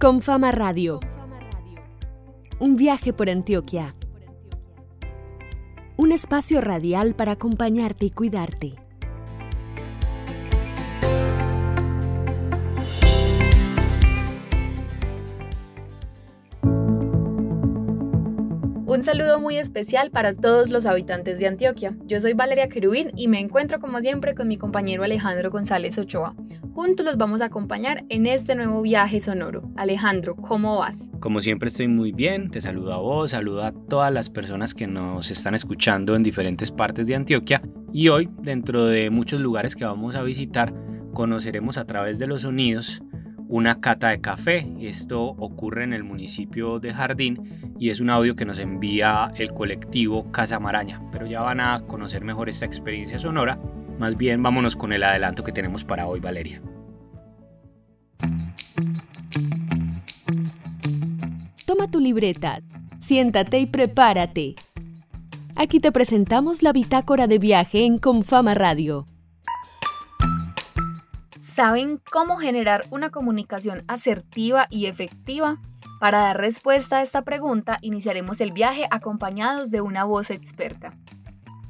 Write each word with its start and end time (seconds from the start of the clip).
Con 0.00 0.22
Fama 0.22 0.52
Radio. 0.52 1.00
Un 2.60 2.76
viaje 2.76 3.12
por 3.12 3.28
Antioquia. 3.28 3.96
Un 5.96 6.12
espacio 6.12 6.60
radial 6.60 7.16
para 7.16 7.32
acompañarte 7.32 8.06
y 8.06 8.10
cuidarte. 8.12 8.74
Un 18.86 19.02
saludo 19.02 19.40
muy 19.40 19.58
especial 19.58 20.12
para 20.12 20.32
todos 20.32 20.70
los 20.70 20.86
habitantes 20.86 21.40
de 21.40 21.48
Antioquia. 21.48 21.96
Yo 22.04 22.20
soy 22.20 22.34
Valeria 22.34 22.68
Querubín 22.68 23.10
y 23.16 23.26
me 23.26 23.40
encuentro 23.40 23.80
como 23.80 24.00
siempre 24.00 24.36
con 24.36 24.46
mi 24.46 24.58
compañero 24.58 25.02
Alejandro 25.02 25.50
González 25.50 25.98
Ochoa. 25.98 26.36
Juntos 26.78 27.04
los 27.04 27.16
vamos 27.16 27.40
a 27.40 27.46
acompañar 27.46 28.04
en 28.08 28.28
este 28.28 28.54
nuevo 28.54 28.82
viaje 28.82 29.18
sonoro. 29.18 29.68
Alejandro, 29.74 30.36
¿cómo 30.36 30.78
vas? 30.78 31.10
Como 31.18 31.40
siempre 31.40 31.70
estoy 31.70 31.88
muy 31.88 32.12
bien, 32.12 32.52
te 32.52 32.62
saludo 32.62 32.94
a 32.94 32.98
vos, 32.98 33.32
saludo 33.32 33.64
a 33.64 33.72
todas 33.72 34.12
las 34.12 34.30
personas 34.30 34.74
que 34.74 34.86
nos 34.86 35.32
están 35.32 35.56
escuchando 35.56 36.14
en 36.14 36.22
diferentes 36.22 36.70
partes 36.70 37.08
de 37.08 37.16
Antioquia 37.16 37.62
y 37.92 38.10
hoy, 38.10 38.30
dentro 38.42 38.84
de 38.84 39.10
muchos 39.10 39.40
lugares 39.40 39.74
que 39.74 39.84
vamos 39.84 40.14
a 40.14 40.22
visitar, 40.22 40.72
conoceremos 41.14 41.78
a 41.78 41.84
través 41.84 42.20
de 42.20 42.28
los 42.28 42.42
sonidos 42.42 43.02
una 43.48 43.80
cata 43.80 44.10
de 44.10 44.20
café. 44.20 44.64
Esto 44.78 45.20
ocurre 45.20 45.82
en 45.82 45.92
el 45.92 46.04
municipio 46.04 46.78
de 46.78 46.94
Jardín 46.94 47.74
y 47.80 47.90
es 47.90 47.98
un 47.98 48.08
audio 48.08 48.36
que 48.36 48.44
nos 48.44 48.60
envía 48.60 49.32
el 49.34 49.48
colectivo 49.52 50.30
Casa 50.30 50.60
Maraña. 50.60 51.02
Pero 51.10 51.26
ya 51.26 51.40
van 51.40 51.58
a 51.58 51.80
conocer 51.88 52.22
mejor 52.22 52.48
esta 52.48 52.66
experiencia 52.66 53.18
sonora. 53.18 53.58
Más 53.98 54.16
bien 54.16 54.40
vámonos 54.44 54.76
con 54.76 54.92
el 54.92 55.02
adelanto 55.02 55.42
que 55.42 55.50
tenemos 55.50 55.82
para 55.82 56.06
hoy, 56.06 56.20
Valeria. 56.20 56.62
Tu 61.86 62.00
libreta, 62.00 62.60
siéntate 62.98 63.60
y 63.60 63.66
prepárate. 63.66 64.56
Aquí 65.56 65.78
te 65.78 65.90
presentamos 65.90 66.62
la 66.62 66.72
bitácora 66.72 67.26
de 67.26 67.38
viaje 67.38 67.84
en 67.86 67.98
Confama 67.98 68.52
Radio. 68.54 69.06
¿Saben 71.40 71.98
cómo 72.10 72.36
generar 72.36 72.84
una 72.90 73.10
comunicación 73.10 73.84
asertiva 73.88 74.66
y 74.68 74.84
efectiva? 74.86 75.58
Para 75.98 76.18
dar 76.18 76.36
respuesta 76.36 76.98
a 76.98 77.02
esta 77.02 77.22
pregunta, 77.22 77.78
iniciaremos 77.80 78.40
el 78.42 78.52
viaje 78.52 78.84
acompañados 78.90 79.70
de 79.70 79.80
una 79.80 80.04
voz 80.04 80.30
experta. 80.30 80.92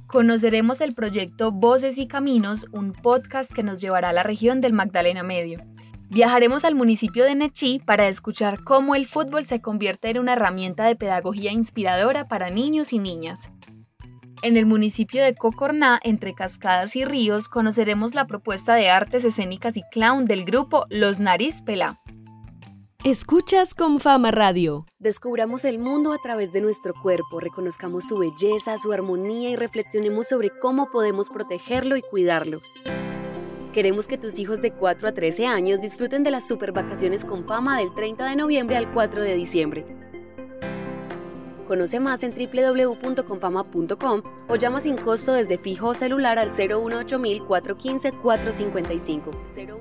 Conoceremos 0.09 0.81
el 0.81 0.95
proyecto 0.95 1.53
Voces 1.53 1.97
y 1.97 2.09
Caminos, 2.09 2.67
un 2.73 2.93
podcast 2.93 3.53
que 3.53 3.63
nos 3.63 3.81
llevará 3.81 4.09
a 4.09 4.15
la 4.15 4.25
región 4.25 4.61
del 4.61 4.73
Magdalena 4.73 5.23
Medio. 5.23 5.61
Viajaremos 6.11 6.65
al 6.65 6.75
municipio 6.75 7.25
de 7.25 7.35
Nechí 7.35 7.83
para 7.85 8.09
escuchar 8.09 8.65
cómo 8.65 8.95
el 8.95 9.05
fútbol 9.05 9.45
se 9.45 9.61
convierte 9.61 10.09
en 10.09 10.19
una 10.19 10.33
herramienta 10.33 10.85
de 10.87 10.97
pedagogía 10.97 11.53
inspiradora 11.53 12.29
para 12.29 12.49
niños 12.49 12.95
y 12.95 12.99
niñas. 12.99 13.51
En 14.43 14.57
el 14.57 14.65
municipio 14.65 15.23
de 15.23 15.35
Cocorná, 15.35 16.01
entre 16.03 16.33
cascadas 16.35 16.97
y 16.97 17.05
ríos, 17.05 17.49
conoceremos 17.49 18.15
la 18.15 18.27
propuesta 18.27 18.75
de 18.75 18.89
artes 18.89 19.25
escénicas 19.25 19.77
y 19.77 19.83
clown 19.91 20.25
del 20.25 20.45
grupo 20.45 20.87
Los 20.89 21.21
Nariz 21.21 21.61
Pelá. 21.61 21.99
Escuchas 23.05 23.75
con 23.75 24.01
Fama 24.01 24.31
Radio. 24.31 24.87
Descubramos 24.99 25.67
el 25.67 25.79
mundo 25.79 26.13
a 26.13 26.19
través 26.23 26.53
de 26.53 26.63
nuestro 26.63 26.95
cuerpo, 26.95 27.39
reconozcamos 27.39 28.09
su 28.09 28.19
belleza, 28.19 28.79
su 28.79 28.93
armonía 28.93 29.51
y 29.51 29.57
reflexionemos 29.57 30.27
sobre 30.29 30.51
cómo 30.51 30.91
podemos 30.91 31.29
protegerlo 31.29 31.97
y 31.97 32.03
cuidarlo. 32.03 32.61
Queremos 33.73 34.09
que 34.09 34.17
tus 34.17 34.39
hijos 34.39 34.63
de 34.63 34.71
4 34.71 35.09
a 35.09 35.13
13 35.13 35.47
años 35.47 35.83
disfruten 35.83 36.23
de 36.23 36.31
las 36.31 36.49
super 36.49 36.73
vacaciones 36.73 37.25
con 37.25 37.45
Fama 37.45 37.79
del 37.79 37.93
30 37.95 38.25
de 38.25 38.37
noviembre 38.37 38.77
al 38.77 38.91
4 38.93 39.23
de 39.23 39.35
diciembre. 39.35 39.85
Conoce 41.67 42.01
más 42.01 42.23
en 42.23 42.33
www.confama.com 42.33 44.23
o 44.49 44.57
llama 44.57 44.81
sin 44.81 44.97
costo 44.97 45.35
desde 45.35 45.59
fijo 45.59 45.89
o 45.89 45.95
celular 45.95 46.39
al 46.39 46.49
018 46.49 47.21
415 47.47 48.13
455. 48.13 49.31
018 49.55 49.77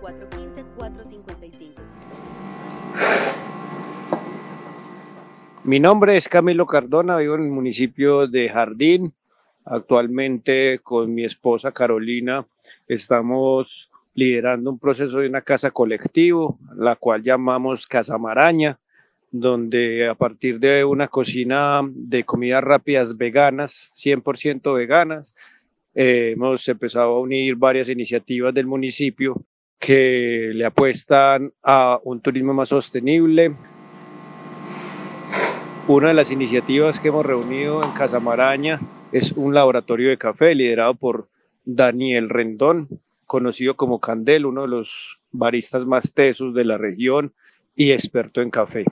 415 0.00 0.64
455. 0.76 1.82
Mi 5.62 5.78
nombre 5.78 6.16
es 6.16 6.28
Camilo 6.28 6.66
Cardona, 6.66 7.18
vivo 7.18 7.36
en 7.36 7.44
el 7.44 7.50
municipio 7.50 8.26
de 8.26 8.48
Jardín. 8.48 9.12
Actualmente 9.64 10.80
con 10.80 11.14
mi 11.14 11.24
esposa 11.24 11.70
Carolina 11.70 12.44
estamos 12.88 13.88
liderando 14.14 14.70
un 14.70 14.78
proceso 14.78 15.18
de 15.18 15.28
una 15.28 15.42
casa 15.42 15.70
colectivo, 15.70 16.58
la 16.76 16.96
cual 16.96 17.22
llamamos 17.22 17.86
Casa 17.86 18.18
Maraña 18.18 18.78
donde 19.32 20.06
a 20.08 20.14
partir 20.14 20.60
de 20.60 20.84
una 20.84 21.08
cocina 21.08 21.80
de 21.90 22.22
comidas 22.22 22.62
rápidas 22.62 23.16
veganas, 23.16 23.90
100% 23.96 24.74
veganas, 24.74 25.34
eh, 25.94 26.32
hemos 26.34 26.68
empezado 26.68 27.16
a 27.16 27.20
unir 27.20 27.56
varias 27.56 27.88
iniciativas 27.88 28.52
del 28.54 28.66
municipio 28.66 29.42
que 29.78 30.52
le 30.54 30.64
apuestan 30.66 31.50
a 31.62 31.98
un 32.04 32.20
turismo 32.20 32.52
más 32.52 32.68
sostenible. 32.68 33.56
Una 35.88 36.08
de 36.08 36.14
las 36.14 36.30
iniciativas 36.30 37.00
que 37.00 37.08
hemos 37.08 37.26
reunido 37.26 37.82
en 37.82 37.90
Casamaraña 37.92 38.78
es 39.12 39.32
un 39.32 39.54
laboratorio 39.54 40.10
de 40.10 40.18
café 40.18 40.54
liderado 40.54 40.94
por 40.94 41.28
Daniel 41.64 42.28
Rendón, 42.28 42.88
conocido 43.26 43.76
como 43.76 44.00
Candel, 44.00 44.46
uno 44.46 44.62
de 44.62 44.68
los 44.68 45.20
baristas 45.30 45.86
más 45.86 46.12
tesos 46.12 46.54
de 46.54 46.64
la 46.64 46.78
región 46.78 47.32
y 47.74 47.92
experto 47.92 48.40
en 48.42 48.50
café. 48.50 48.84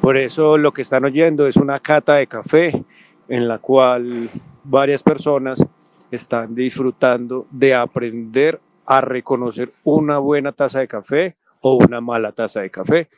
Por 0.00 0.18
eso 0.18 0.58
lo 0.58 0.72
que 0.72 0.82
están 0.82 1.04
oyendo 1.06 1.46
es 1.46 1.56
una 1.56 1.80
cata 1.80 2.16
de 2.16 2.26
café 2.26 2.84
en 3.26 3.48
la 3.48 3.58
cual 3.58 4.28
varias 4.62 5.02
personas 5.02 5.64
están 6.10 6.54
disfrutando 6.54 7.46
de 7.50 7.74
aprender 7.74 8.60
a 8.84 9.00
reconocer 9.00 9.72
una 9.82 10.18
buena 10.18 10.52
taza 10.52 10.80
de 10.80 10.88
café 10.88 11.36
o 11.66 11.76
una 11.76 12.02
mala 12.02 12.32
taza 12.32 12.60
de 12.60 12.70
café. 12.70 13.08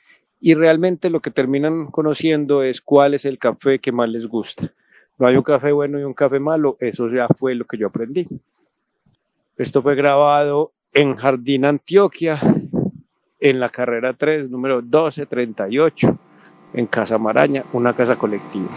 Y 0.41 0.55
realmente 0.55 1.11
lo 1.11 1.19
que 1.19 1.33
terminan 1.33 1.87
conociendo 1.87 2.63
es 2.63 2.81
cuál 2.81 3.15
es 3.15 3.25
el 3.25 3.39
café 3.39 3.81
que 3.81 3.91
más 3.91 4.09
les 4.09 4.29
gusta. 4.29 4.73
No 5.19 5.27
hay 5.27 5.37
un 5.37 5.43
café 5.43 5.73
bueno 5.73 5.99
y 5.99 6.05
un 6.05 6.15
café 6.15 6.39
malo, 6.39 6.77
eso 6.79 7.11
ya 7.11 7.27
fue 7.27 7.57
lo 7.57 7.65
que 7.65 7.77
yo 7.77 7.89
aprendí. 7.89 8.29
Esto 9.57 9.83
fue 9.83 9.97
grabado 9.97 10.71
en 10.93 11.17
Jardín 11.17 11.65
Antioquia, 11.65 12.39
en 13.41 13.59
la 13.59 13.69
carrera 13.69 14.13
3, 14.13 14.49
número 14.49 14.81
1238 14.81 16.19
en 16.75 16.87
Casa 16.87 17.19
Maraña, 17.19 17.65
una 17.73 17.95
casa 17.95 18.17
colectiva. 18.17 18.69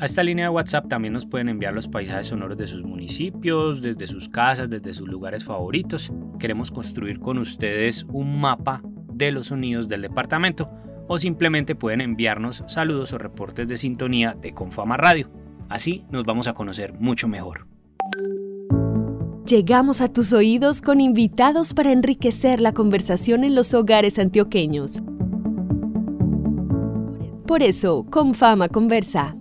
A 0.00 0.04
esta 0.04 0.22
línea 0.22 0.44
de 0.44 0.50
WhatsApp 0.50 0.86
también 0.86 1.12
nos 1.12 1.26
pueden 1.26 1.48
enviar 1.48 1.74
los 1.74 1.88
paisajes 1.88 2.28
sonoros 2.28 2.56
de 2.56 2.68
sus 2.68 2.84
municipios, 2.84 3.82
desde 3.82 4.06
sus 4.06 4.28
casas, 4.28 4.70
desde 4.70 4.94
sus 4.94 5.08
lugares 5.08 5.42
favoritos. 5.42 6.12
Queremos 6.38 6.70
construir 6.70 7.18
con 7.18 7.36
ustedes 7.38 8.04
un 8.08 8.40
mapa 8.40 8.80
de 9.12 9.32
los 9.32 9.48
sonidos 9.48 9.88
del 9.88 10.02
departamento 10.02 10.70
o 11.08 11.18
simplemente 11.18 11.74
pueden 11.74 12.00
enviarnos 12.00 12.62
saludos 12.68 13.12
o 13.12 13.18
reportes 13.18 13.66
de 13.66 13.76
sintonía 13.76 14.36
de 14.40 14.54
Confama 14.54 14.96
Radio. 14.96 15.32
Así 15.68 16.04
nos 16.10 16.22
vamos 16.22 16.46
a 16.46 16.54
conocer 16.54 16.92
mucho 16.92 17.26
mejor. 17.26 17.66
Llegamos 19.46 20.00
a 20.00 20.12
tus 20.12 20.32
oídos 20.32 20.80
con 20.80 21.00
invitados 21.00 21.74
para 21.74 21.90
enriquecer 21.90 22.60
la 22.60 22.72
conversación 22.72 23.42
en 23.42 23.56
los 23.56 23.74
hogares 23.74 24.20
antioqueños. 24.20 25.02
Por 27.48 27.64
eso, 27.64 28.06
con 28.08 28.34
Fama 28.34 28.68
Conversa. 28.68 29.37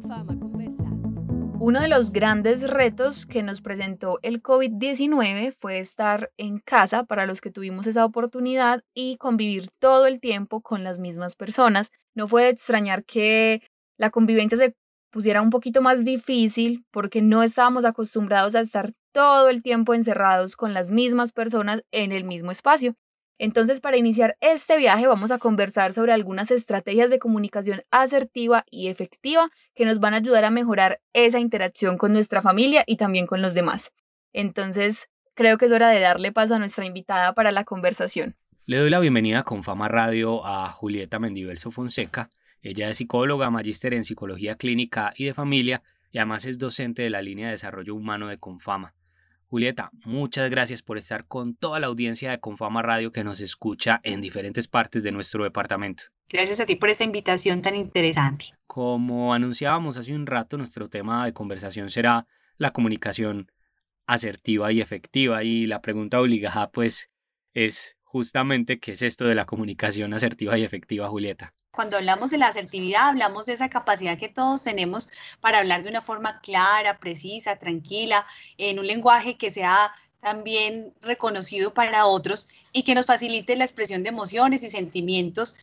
Uno 1.59 1.81
de 1.81 1.87
los 1.87 2.11
grandes 2.11 2.69
retos 2.69 3.25
que 3.25 3.41
nos 3.41 3.61
presentó 3.61 4.19
el 4.21 4.43
COVID-19 4.43 5.51
fue 5.51 5.79
estar 5.79 6.31
en 6.37 6.59
casa 6.59 7.05
para 7.05 7.25
los 7.25 7.41
que 7.41 7.49
tuvimos 7.49 7.87
esa 7.87 8.05
oportunidad 8.05 8.83
y 8.93 9.17
convivir 9.17 9.69
todo 9.79 10.05
el 10.05 10.19
tiempo 10.19 10.61
con 10.61 10.83
las 10.83 10.99
mismas 10.99 11.35
personas. 11.35 11.91
No 12.13 12.27
fue 12.27 12.43
de 12.43 12.49
extrañar 12.49 13.05
que 13.05 13.63
la 13.97 14.11
convivencia 14.11 14.55
se 14.55 14.75
pusiera 15.11 15.41
un 15.41 15.49
poquito 15.49 15.81
más 15.81 16.05
difícil 16.05 16.85
porque 16.91 17.23
no 17.23 17.41
estábamos 17.41 17.85
acostumbrados 17.85 18.53
a 18.53 18.59
estar 18.59 18.93
todo 19.11 19.49
el 19.49 19.63
tiempo 19.63 19.95
encerrados 19.95 20.55
con 20.55 20.75
las 20.75 20.91
mismas 20.91 21.31
personas 21.31 21.81
en 21.91 22.11
el 22.11 22.23
mismo 22.23 22.51
espacio. 22.51 22.95
Entonces, 23.39 23.81
para 23.81 23.97
iniciar 23.97 24.35
este 24.41 24.77
viaje 24.77 25.05
vamos 25.05 25.31
a 25.31 25.37
conversar 25.37 25.93
sobre 25.93 26.11
algunas 26.11 26.49
estrategias 26.49 27.09
de 27.09 27.19
comunicación 27.19 27.83
asertiva 27.91 28.65
y 28.71 28.87
efectiva 28.87 29.51
que 29.75 29.85
nos 29.85 29.99
van 29.99 30.13
a 30.13 30.17
ayudar 30.17 30.43
a 30.45 30.51
mejorar 30.51 31.01
esa 31.13 31.39
interacción 31.39 31.97
con 31.97 32.13
nuestra 32.13 32.41
familia 32.41 32.83
y 32.87 32.97
también 32.97 33.27
con 33.27 33.41
los 33.41 33.53
demás. 33.53 33.91
Entonces, 34.33 35.09
creo 35.35 35.57
que 35.57 35.65
es 35.65 35.71
hora 35.71 35.89
de 35.89 35.99
darle 35.99 36.31
paso 36.31 36.55
a 36.55 36.59
nuestra 36.59 36.85
invitada 36.85 37.33
para 37.33 37.51
la 37.51 37.63
conversación. 37.63 38.35
Le 38.65 38.77
doy 38.77 38.89
la 38.89 38.99
bienvenida 38.99 39.43
con 39.43 39.63
Fama 39.63 39.87
Radio 39.87 40.45
a 40.45 40.69
Julieta 40.71 41.19
Mendivelso 41.19 41.71
Fonseca. 41.71 42.29
Ella 42.61 42.89
es 42.89 42.97
psicóloga, 42.97 43.49
magíster 43.51 43.93
en 43.93 44.03
psicología 44.03 44.55
clínica 44.55 45.13
y 45.15 45.25
de 45.25 45.33
familia 45.33 45.83
y 46.11 46.17
además 46.17 46.45
es 46.45 46.57
docente 46.57 47.03
de 47.03 47.09
la 47.11 47.21
línea 47.21 47.45
de 47.45 47.53
desarrollo 47.53 47.93
humano 47.93 48.27
de 48.27 48.39
Confama. 48.39 48.93
Julieta, 49.49 49.91
muchas 50.03 50.49
gracias 50.49 50.81
por 50.81 50.97
estar 50.97 51.25
con 51.25 51.55
toda 51.55 51.79
la 51.79 51.87
audiencia 51.87 52.31
de 52.31 52.39
Confama 52.39 52.81
Radio 52.81 53.13
que 53.13 53.23
nos 53.23 53.39
escucha 53.39 54.01
en 54.03 54.19
diferentes 54.19 54.67
partes 54.67 55.03
de 55.03 55.13
nuestro 55.13 55.45
departamento. 55.45 56.03
Gracias 56.27 56.59
a 56.59 56.65
ti 56.65 56.75
por 56.75 56.89
esta 56.89 57.05
invitación 57.05 57.61
tan 57.61 57.75
interesante. 57.75 58.47
Como 58.65 59.33
anunciábamos 59.33 59.95
hace 59.95 60.13
un 60.13 60.25
rato, 60.25 60.57
nuestro 60.57 60.89
tema 60.89 61.25
de 61.25 61.31
conversación 61.31 61.89
será 61.89 62.27
la 62.57 62.71
comunicación 62.71 63.49
asertiva 64.05 64.73
y 64.73 64.81
efectiva 64.81 65.43
y 65.45 65.65
la 65.65 65.81
pregunta 65.81 66.19
obligada 66.19 66.69
pues 66.71 67.09
es 67.53 67.95
justamente 68.03 68.79
qué 68.79 68.91
es 68.91 69.01
esto 69.01 69.25
de 69.25 69.35
la 69.35 69.45
comunicación 69.45 70.13
asertiva 70.13 70.57
y 70.57 70.63
efectiva, 70.63 71.07
Julieta 71.07 71.53
cuando 71.71 71.97
hablamos 71.97 72.31
de 72.31 72.37
la 72.37 72.47
asertividad, 72.47 73.09
hablamos 73.09 73.45
de 73.45 73.53
esa 73.53 73.69
capacidad 73.69 74.17
que 74.17 74.29
todos 74.29 74.63
tenemos 74.63 75.09
para 75.41 75.59
hablar 75.59 75.83
de 75.83 75.89
una 75.89 76.01
forma 76.01 76.39
clara, 76.41 76.97
precisa, 76.97 77.57
tranquila, 77.57 78.25
en 78.57 78.79
un 78.79 78.87
lenguaje 78.87 79.37
que 79.37 79.51
sea 79.51 79.93
también 80.19 80.93
reconocido 81.01 81.73
para 81.73 82.07
otros 82.07 82.47
y 82.71 82.83
que 82.83 82.95
nos 82.95 83.05
facilite 83.05 83.55
la 83.55 83.65
expresión 83.65 84.03
de 84.03 84.09
emociones 84.09 84.63
y 84.63 84.69
sentimientos 84.69 85.55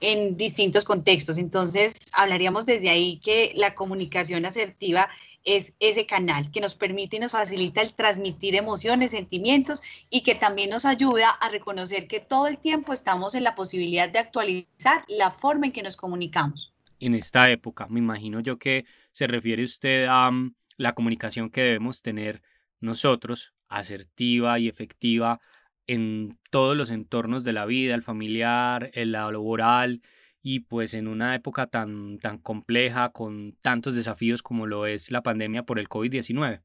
en 0.00 0.36
distintos 0.36 0.84
contextos. 0.84 1.38
Entonces, 1.38 1.94
hablaríamos 2.12 2.66
desde 2.66 2.90
ahí 2.90 3.18
que 3.18 3.52
la 3.54 3.74
comunicación 3.74 4.44
asertiva 4.44 5.08
es 5.44 5.74
ese 5.80 6.06
canal 6.06 6.50
que 6.50 6.60
nos 6.60 6.74
permite 6.74 7.16
y 7.16 7.20
nos 7.20 7.32
facilita 7.32 7.82
el 7.82 7.94
transmitir 7.94 8.54
emociones, 8.54 9.12
sentimientos 9.12 9.82
y 10.10 10.22
que 10.22 10.34
también 10.34 10.70
nos 10.70 10.84
ayuda 10.84 11.30
a 11.30 11.48
reconocer 11.48 12.06
que 12.06 12.20
todo 12.20 12.46
el 12.46 12.58
tiempo 12.58 12.92
estamos 12.92 13.34
en 13.34 13.44
la 13.44 13.54
posibilidad 13.54 14.08
de 14.08 14.18
actualizar 14.18 15.04
la 15.08 15.30
forma 15.30 15.66
en 15.66 15.72
que 15.72 15.82
nos 15.82 15.96
comunicamos. 15.96 16.72
En 17.00 17.14
esta 17.14 17.50
época, 17.50 17.86
me 17.88 17.98
imagino 17.98 18.40
yo 18.40 18.58
que 18.58 18.84
se 19.10 19.26
refiere 19.26 19.64
usted 19.64 20.06
a 20.08 20.30
mm, 20.30 20.54
la 20.76 20.94
comunicación 20.94 21.50
que 21.50 21.62
debemos 21.62 22.02
tener 22.02 22.42
nosotros, 22.80 23.54
asertiva 23.68 24.58
y 24.58 24.68
efectiva 24.68 25.40
en 25.86 26.38
todos 26.50 26.76
los 26.76 26.90
entornos 26.90 27.44
de 27.44 27.52
la 27.52 27.66
vida, 27.66 27.94
el 27.94 28.02
familiar, 28.02 28.90
el 28.94 29.12
laboral, 29.12 30.00
y 30.42 30.60
pues 30.60 30.94
en 30.94 31.08
una 31.08 31.34
época 31.34 31.66
tan, 31.66 32.18
tan 32.18 32.38
compleja, 32.38 33.10
con 33.10 33.56
tantos 33.62 33.94
desafíos 33.94 34.42
como 34.42 34.66
lo 34.66 34.86
es 34.86 35.10
la 35.10 35.22
pandemia 35.22 35.62
por 35.62 35.78
el 35.78 35.88
COVID-19. 35.88 36.62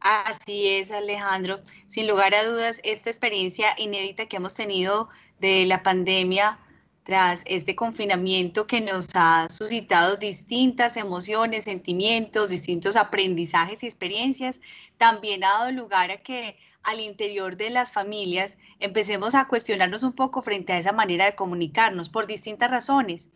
Así 0.00 0.68
es, 0.68 0.90
Alejandro. 0.92 1.60
Sin 1.86 2.06
lugar 2.06 2.34
a 2.34 2.44
dudas, 2.44 2.80
esta 2.84 3.10
experiencia 3.10 3.68
inédita 3.76 4.26
que 4.26 4.36
hemos 4.36 4.54
tenido 4.54 5.08
de 5.40 5.66
la 5.66 5.82
pandemia 5.82 6.58
tras 7.02 7.42
este 7.46 7.74
confinamiento 7.74 8.66
que 8.66 8.80
nos 8.80 9.08
ha 9.14 9.48
suscitado 9.50 10.16
distintas 10.16 10.96
emociones, 10.96 11.64
sentimientos, 11.64 12.50
distintos 12.50 12.96
aprendizajes 12.96 13.82
y 13.82 13.86
experiencias, 13.86 14.60
también 14.96 15.44
ha 15.44 15.48
dado 15.48 15.72
lugar 15.72 16.10
a 16.10 16.18
que 16.18 16.56
al 16.82 17.00
interior 17.00 17.56
de 17.56 17.70
las 17.70 17.92
familias 17.92 18.58
empecemos 18.78 19.34
a 19.34 19.46
cuestionarnos 19.46 20.02
un 20.02 20.12
poco 20.12 20.42
frente 20.42 20.72
a 20.72 20.78
esa 20.78 20.92
manera 20.92 21.26
de 21.26 21.34
comunicarnos 21.34 22.08
por 22.08 22.26
distintas 22.26 22.70
razones 22.70 23.30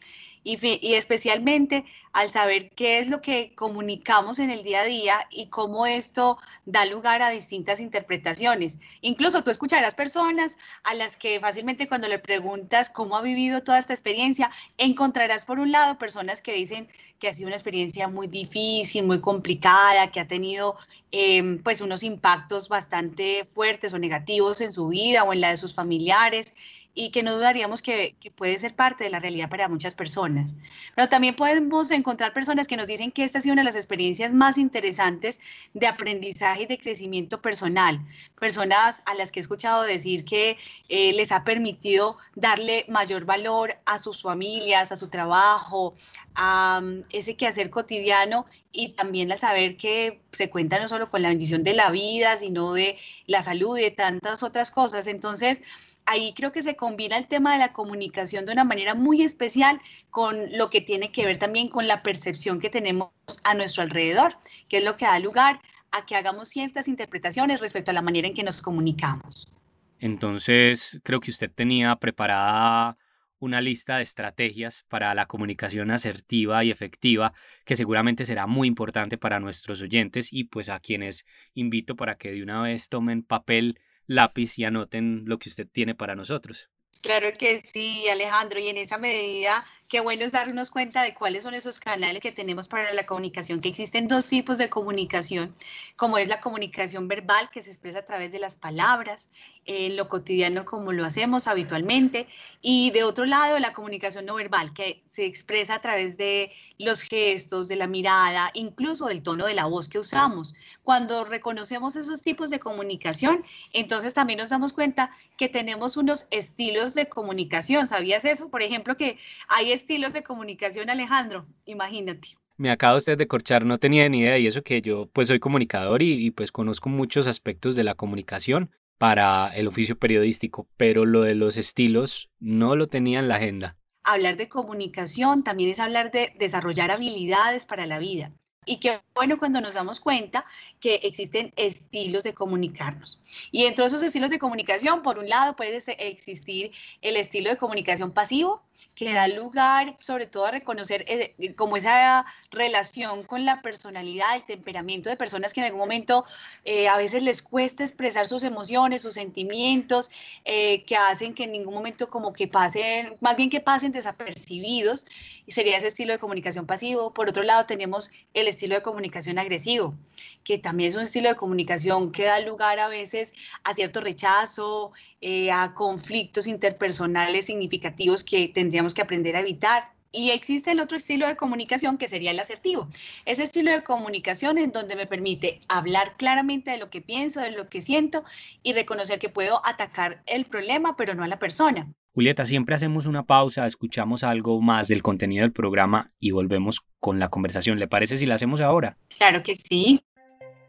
y, 0.45 0.95
especialmente 0.95 1.85
al 2.13 2.31
saber 2.31 2.71
qué 2.71 3.01
es 3.01 3.09
lo 3.09 3.21
que 3.21 3.53
comunicamos 3.57 4.39
en 4.39 4.51
el 4.51 4.63
día 4.63 4.83
a 4.83 4.85
día 4.85 5.27
y 5.31 5.47
cómo 5.47 5.85
esto 5.85 6.39
da 6.65 6.85
lugar 6.85 7.23
a 7.23 7.31
distintas 7.31 7.81
interpretaciones. 7.81 8.79
Incluso 9.01 9.43
tú 9.43 9.51
escucharás 9.51 9.97
personas 9.97 10.57
a 10.85 10.95
las 10.95 11.17
que 11.17 11.41
fácilmente 11.41 11.89
cuando 11.89 12.07
le 12.07 12.21
preguntas 12.21 12.89
cómo 12.89 13.17
ha 13.17 13.23
vivido 13.23 13.65
toda 13.65 13.81
esta 13.81 13.95
experiencia, 13.95 14.51
encontrarás 14.79 15.45
por 15.45 15.59
un 15.59 15.73
lado 15.73 15.99
personas 15.99 16.41
que 16.41 16.53
dicen 16.53 16.87
que 17.19 17.29
ha 17.29 17.33
sido 17.33 17.49
una 17.49 17.57
experiencia 17.57 18.07
muy 18.07 18.29
difícil, 18.29 19.05
muy 19.05 19.21
complicada, 19.21 20.13
que 20.13 20.21
ha 20.21 20.29
tenido 20.29 20.77
em, 21.11 21.61
pues 21.65 21.81
unos 21.81 22.05
impactos 22.05 22.69
bastante 22.69 23.45
fuertes 23.45 23.93
o 23.93 23.99
negativos 23.99 24.61
en 24.61 24.71
su 24.71 24.89
vida 24.89 25.25
o 25.25 25.33
en 25.33 25.41
la 25.41 25.51
de 25.51 25.57
sus 25.57 25.75
familiares 25.75 26.55
y 26.95 27.11
que 27.11 27.23
no 27.23 27.35
dudaríamos 27.35 27.83
que, 27.83 28.17
puede 28.37 28.57
ser 28.59 28.75
parte 28.75 29.05
de 29.05 29.11
la 29.11 29.19
realidad 29.19 29.49
para 29.49 29.69
muchas 29.69 29.95
personas. 29.95 30.57
Pero 30.95 31.09
también 31.09 31.35
podemos 31.35 31.91
encontrar 31.91 32.33
personas 32.33 32.69
que 32.69 32.77
nos 32.77 32.87
dicen 32.87 33.11
que 33.11 33.25
esta 33.25 33.39
ha 33.39 33.41
sido 33.41 33.53
una 33.53 33.63
de 33.63 33.67
las 33.67 33.77
experiencias 33.77 34.33
más 34.33 34.59
interesantes 34.59 35.41
de 35.73 35.87
aprendizaje 35.87 36.63
y 36.63 36.67
de 36.67 36.79
crecimiento 36.79 37.43
personal. 37.43 38.01
Personas 38.39 39.03
a 39.07 39.15
las 39.15 39.33
que 39.33 39.41
he 39.41 39.43
escuchado 39.43 39.83
decir 39.83 40.25
que 40.25 40.57
eh, 40.89 41.13
les 41.15 41.33
ha 41.33 41.43
permitido 41.43 42.17
darle 42.37 42.87
mayor 42.89 43.25
valor 43.25 43.77
a 43.87 43.99
sus 43.99 44.23
familias, 44.23 44.93
a 44.93 44.97
su 44.97 45.09
trabajo, 45.09 45.95
a 46.35 46.81
mm, 46.81 47.03
ese 47.11 47.37
quehacer 47.37 47.71
cotidiano 47.71 48.47
y 48.71 48.91
también 48.91 49.31
al 49.33 49.39
saber 49.39 49.77
que 49.77 50.21
se 50.33 50.51
cuenta 50.51 50.81
no 50.81 50.89
solo 50.89 51.09
con 51.11 51.23
la 51.23 51.29
bendición 51.29 51.63
de 51.63 51.75
la 51.75 51.91
vida, 51.91 52.37
sino 52.37 52.73
de 52.73 52.99
la 53.27 53.41
salud 53.43 53.79
y 53.79 53.83
de 53.83 53.91
tantas 53.93 54.43
otras 54.43 54.71
cosas. 54.71 55.07
Entonces, 55.07 55.63
ahí 56.07 56.33
creo 56.35 56.53
que 56.53 56.63
se 56.63 56.77
combina 56.77 57.17
el 57.17 57.27
tema 57.29 57.53
de 57.53 57.59
la 57.59 57.73
comunicación 57.73 58.45
de 58.45 58.53
una 58.53 58.65
manera 58.65 58.95
muy 58.95 59.23
especial 59.23 59.81
con 60.11 60.57
lo 60.57 60.71
que 60.71 60.81
tiene 60.81 61.13
que 61.13 61.25
ver 61.25 61.39
también 61.39 61.69
con 61.69 61.87
la 61.87 62.03
percepción 62.03 62.61
que 62.61 62.71
tenemos 62.71 63.11
a 63.45 63.55
nuestro 63.55 63.83
alrededor, 63.83 64.37
que 64.69 64.79
es 64.79 64.85
lo 64.85 64.97
que 64.97 65.07
da 65.07 65.19
lugar 65.19 65.61
a 65.93 66.05
que 66.07 66.17
hagamos 66.17 66.49
ciertas 66.49 66.89
interpretaciones 66.89 67.61
respecto 67.61 67.91
a 67.91 67.95
la 67.95 68.03
manera 68.03 68.29
en 68.29 68.35
que 68.35 68.43
nos 68.43 68.61
comunicamos. 68.61 69.55
Entonces, 70.01 71.01
creo 71.03 71.21
que 71.21 71.31
usted 71.31 71.51
tenía 71.51 71.95
preparada 71.97 72.99
una 73.39 73.61
lista 73.61 73.99
de 73.99 74.03
estrategias 74.03 74.85
para 74.89 75.15
la 75.15 75.27
comunicación 75.27 75.91
asertiva 75.91 76.65
y 76.65 76.71
efectiva 76.71 77.33
que 77.65 77.77
seguramente 77.77 78.27
será 78.27 78.47
muy 78.47 78.67
importante 78.69 79.19
para 79.19 79.41
nuestros 79.41 79.83
oyentes 79.83 80.33
y 80.33 80.45
pues 80.45 80.69
a 80.69 80.81
quienes 80.81 81.25
invito 81.53 81.95
para 81.95 82.17
que 82.17 82.33
de 82.33 82.43
una 82.43 82.63
vez 82.63 82.89
tomen 82.89 83.23
papel 83.23 83.79
lápiz 84.07 84.59
y 84.59 84.65
anoten 84.65 85.25
lo 85.27 85.39
que 85.39 85.49
usted 85.49 85.67
tiene 85.71 85.95
para 85.95 86.15
nosotros. 86.17 86.69
Claro 87.01 87.29
que 87.39 87.59
sí, 87.59 88.09
Alejandro, 88.09 88.59
y 88.59 88.69
en 88.69 88.79
esa 88.79 88.97
medida 88.97 89.65
qué 89.89 90.01
bueno 90.01 90.25
es 90.25 90.33
darnos 90.33 90.71
cuenta 90.71 91.03
de 91.03 91.15
cuáles 91.15 91.43
son 91.43 91.55
esos 91.55 91.79
canales 91.81 92.21
que 92.23 92.33
tenemos 92.33 92.69
para 92.69 92.93
la 92.95 93.07
comunicación, 93.07 93.61
que 93.61 93.69
existen 93.69 94.09
dos 94.09 94.27
tipos 94.27 94.59
de 94.59 94.69
comunicación, 94.69 95.55
como 95.97 96.19
es 96.19 96.29
la 96.29 96.41
comunicación 96.41 97.09
verbal 97.09 97.51
que 97.51 97.63
se 97.63 97.71
expresa 97.71 98.01
a 98.01 98.05
través 98.05 98.33
de 98.33 98.39
las 98.39 98.57
palabras, 98.57 99.31
en 99.67 99.97
lo 99.97 100.09
cotidiano 100.09 100.65
como 100.65 100.93
lo 100.93 101.05
hacemos 101.05 101.47
habitualmente, 101.47 102.27
y 102.61 102.91
de 102.91 103.05
otro 103.05 103.25
lado 103.25 103.59
la 103.59 103.73
comunicación 103.73 104.27
no 104.27 104.35
verbal 104.35 104.73
que 104.73 105.03
se 105.07 105.27
expresa 105.27 105.75
a 105.75 105.81
través 105.81 106.17
de 106.17 106.53
los 106.79 107.03
gestos, 107.03 107.69
de 107.69 107.77
la 107.77 107.87
mirada, 107.87 108.51
incluso 108.55 109.07
del 109.07 109.23
tono 109.23 109.47
de 109.47 109.55
la 109.55 109.67
voz 109.67 109.89
que 109.89 109.99
usamos. 109.99 110.55
Cuando 110.83 111.25
reconocemos 111.25 111.97
esos 111.97 112.23
tipos 112.23 112.51
de 112.51 112.59
comunicación, 112.59 113.45
entonces 113.73 114.15
también 114.15 114.39
nos 114.39 114.49
damos 114.49 114.73
cuenta 114.73 115.11
que 115.37 115.49
tenemos 115.49 115.97
unos 115.97 116.27
estilos 116.31 116.95
de 116.95 117.09
comunicación. 117.09 117.87
¿Sabías 117.87 118.25
eso? 118.25 118.49
Por 118.49 118.63
ejemplo, 118.63 118.97
que 118.97 119.19
hay 119.49 119.73
estilos 119.75 120.13
de 120.13 120.23
comunicación, 120.23 120.89
Alejandro, 120.89 121.47
imagínate. 121.65 122.29
Me 122.57 122.71
acaba 122.71 122.97
usted 122.97 123.19
de 123.19 123.27
corchar, 123.27 123.65
no 123.65 123.79
tenía 123.79 124.09
ni 124.09 124.21
idea 124.21 124.39
y 124.39 124.47
eso 124.47 124.63
que 124.63 124.81
yo 124.81 125.11
pues 125.13 125.29
soy 125.29 125.41
comunicador 125.41 126.03
y, 126.03 126.31
pues 126.31 126.53
conozco 126.53 126.89
muchos 126.89 127.27
aspectos 127.27 127.75
de 127.75 127.85
la 127.85 127.95
comunicación 127.95 128.71
para 128.97 129.49
el 129.49 129.67
oficio 129.67 129.99
periodístico, 129.99 130.69
pero 130.77 131.05
lo 131.05 131.23
de 131.23 131.35
los 131.35 131.57
estilos 131.57 132.31
no 132.39 132.77
lo 132.77 132.87
tenía 132.87 133.19
en 133.19 133.29
la 133.29 133.37
agenda. 133.37 133.77
Hablar 134.05 134.37
de 134.37 134.49
comunicación 134.49 135.43
también 135.43 135.71
es 135.71 135.81
hablar 135.81 136.13
de 136.13 136.33
desarrollar 136.39 136.93
habilidades 136.93 137.67
para 137.67 137.87
la 137.87 137.99
vida. 137.99 138.33
Y 138.65 138.79
qué 138.79 139.01
bueno 139.15 139.39
cuando 139.39 139.61
nos 139.61 139.75
damos 139.75 140.01
cuenta 140.01 140.45
que 140.81 141.01
existen 141.03 141.53
estilos 141.57 142.25
de 142.25 142.35
comunicarnos. 142.35 143.23
Y 143.51 143.65
dentro 143.65 143.85
de 143.85 143.89
esos 143.89 144.03
estilos 144.03 144.31
de 144.31 144.39
comunicación, 144.39 145.03
por 145.03 145.19
un 145.19 145.29
lado 145.29 145.57
puede 145.57 145.79
existir 145.99 146.73
el 147.03 147.17
estilo 147.17 147.51
de 147.51 147.57
comunicación 147.57 148.13
pasivo, 148.13 148.63
que 148.95 149.13
da 149.13 149.27
lugar 149.29 149.97
sobre 149.99 150.27
todo 150.27 150.47
a 150.47 150.51
reconocer 150.51 151.05
eh, 151.09 151.55
como 151.57 151.77
esa 151.77 152.25
relación 152.51 153.25
con 153.25 153.45
la 153.45 153.61
personalidad, 153.61 154.37
el 154.37 154.45
temperamento 154.45 155.11
de 155.11 155.17
personas 155.17 155.53
que 155.53 155.61
en 155.61 155.67
algún 155.67 155.81
momento 155.81 156.25
eh, 156.65 156.89
a 156.89 156.97
veces 156.97 157.23
les 157.23 157.43
cuesta 157.43 157.83
expresar 157.83 158.27
sus 158.27 158.45
emociones, 158.45 159.03
sus 159.03 159.15
sentimientos, 159.15 160.11
eh, 160.45 160.85
que 160.85 160.97
hacen 160.97 161.35
que 161.35 161.45
en 161.45 161.53
ningún 161.53 161.75
momento 161.75 162.09
como 162.09 162.33
que 162.33 162.47
pasen, 162.47 163.17
más 163.21 163.37
bien 163.37 163.51
que 163.51 163.61
pasen 163.61 163.93
desapercibidos, 163.93 165.07
y 165.47 165.53
sería 165.53 165.77
ese 165.77 165.89
estilo 165.89 166.13
de 166.13 166.19
comunicación 166.19 166.67
pasivo. 166.67 167.13
Por 167.13 167.29
otro 167.29 167.43
lado, 167.43 167.67
tenemos 167.67 168.11
el 168.33 168.49
estilo 168.55 168.75
de 168.75 168.83
comunicación 168.83 169.39
agresivo, 169.39 169.95
que 170.43 170.59
también 170.59 170.89
es 170.89 170.95
un 170.97 171.03
estilo 171.03 171.29
de 171.29 171.37
comunicación 171.37 172.13
que 172.13 172.25
da 172.25 172.41
lugar 172.41 172.79
a 172.79 172.89
veces 172.89 173.35
a 173.65 173.75
cierto 173.75 174.01
rechazo, 174.01 174.93
eh, 175.21 175.51
a 175.51 175.75
conflictos 175.75 176.47
interpersonales 176.47 177.47
significativos 177.47 178.25
que 178.25 178.49
tendríamos 178.49 178.95
que 178.95 179.03
aprender 179.03 179.37
a 179.37 179.41
evitar. 179.41 179.93
Y 180.13 180.31
existe 180.31 180.71
el 180.71 180.79
otro 180.79 180.97
estilo 180.97 181.27
de 181.27 181.37
comunicación 181.37 181.99
que 181.99 182.07
sería 182.07 182.31
el 182.31 182.39
asertivo. 182.39 182.89
Ese 183.25 183.43
estilo 183.43 183.73
de 183.73 183.83
comunicación 183.83 184.59
en 184.59 184.71
donde 184.71 184.95
me 184.95 185.07
permite 185.07 185.61
hablar 185.67 186.17
claramente 186.17 186.71
de 186.71 186.79
lo 186.79 186.89
que 186.89 187.01
pienso, 187.01 187.41
de 187.41 187.51
lo 187.51 187.69
que 187.69 187.81
siento 187.81 188.23
y 188.63 188.75
reconocer 188.75 189.19
que 189.19 189.29
puedo 189.29 189.61
atacar 189.67 190.23
el 190.27 190.45
problema, 190.45 190.97
pero 190.97 191.15
no 191.15 191.25
a 191.25 191.29
la 191.29 191.41
persona. 191.41 191.93
Julieta, 192.15 192.47
siempre 192.47 192.77
hacemos 192.77 193.07
una 193.07 193.25
pausa, 193.25 193.67
escuchamos 193.67 194.23
algo 194.23 194.63
más 194.63 194.87
del 194.87 195.03
contenido 195.03 195.43
del 195.43 195.53
programa 195.53 196.07
y 196.21 196.31
volvemos 196.31 196.83
con 197.01 197.19
la 197.19 197.29
conversación. 197.29 197.81
¿Le 197.81 197.89
parece 197.89 198.19
si 198.19 198.25
la 198.25 198.37
hacemos 198.37 198.61
ahora? 198.61 198.99
Claro 199.19 199.43
que 199.43 199.57
sí. 199.57 200.01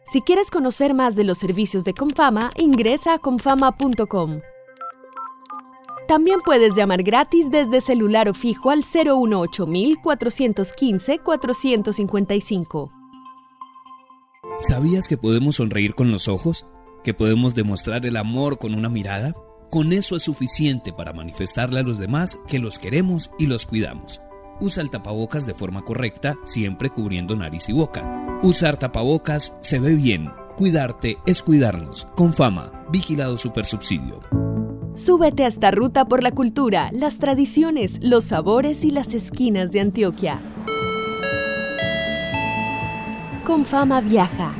Si 0.07 0.21
quieres 0.21 0.49
conocer 0.49 0.95
más 0.95 1.15
de 1.15 1.23
los 1.23 1.37
servicios 1.37 1.83
de 1.83 1.93
Confama, 1.93 2.49
ingresa 2.57 3.13
a 3.13 3.19
confama.com. 3.19 4.41
También 6.07 6.39
puedes 6.43 6.75
llamar 6.75 7.03
gratis 7.03 7.51
desde 7.51 7.79
celular 7.79 8.27
o 8.27 8.33
fijo 8.33 8.71
al 8.71 8.81
018 8.81 9.67
415 10.01 11.19
455. 11.19 12.91
¿Sabías 14.57 15.07
que 15.07 15.17
podemos 15.17 15.57
sonreír 15.57 15.93
con 15.93 16.11
los 16.11 16.27
ojos? 16.27 16.65
¿Que 17.03 17.13
podemos 17.13 17.53
demostrar 17.53 18.03
el 18.07 18.17
amor 18.17 18.57
con 18.57 18.73
una 18.73 18.89
mirada? 18.89 19.35
Con 19.69 19.93
eso 19.93 20.15
es 20.15 20.23
suficiente 20.23 20.93
para 20.93 21.13
manifestarle 21.13 21.79
a 21.79 21.83
los 21.83 21.97
demás 21.97 22.37
que 22.47 22.59
los 22.59 22.79
queremos 22.79 23.31
y 23.37 23.47
los 23.47 23.65
cuidamos. 23.65 24.21
Usa 24.61 24.81
el 24.81 24.89
tapabocas 24.89 25.45
de 25.45 25.53
forma 25.53 25.83
correcta, 25.83 26.37
siempre 26.45 26.89
cubriendo 26.89 27.35
nariz 27.35 27.67
y 27.69 27.73
boca. 27.73 28.39
Usar 28.41 28.77
tapabocas 28.77 29.57
se 29.61 29.79
ve 29.79 29.95
bien. 29.95 30.31
Cuidarte 30.55 31.17
es 31.25 31.41
cuidarnos. 31.43 32.07
Con 32.15 32.31
fama, 32.31 32.85
vigilado 32.89 33.37
supersubsidio. 33.37 34.21
Súbete 34.95 35.43
a 35.43 35.47
esta 35.47 35.71
ruta 35.71 36.05
por 36.05 36.23
la 36.23 36.31
cultura, 36.31 36.89
las 36.93 37.17
tradiciones, 37.17 37.99
los 38.01 38.23
sabores 38.25 38.85
y 38.85 38.91
las 38.91 39.13
esquinas 39.13 39.73
de 39.73 39.81
Antioquia. 39.81 40.39
Con 43.45 43.65
fama 43.65 43.99
viaja. 43.99 44.53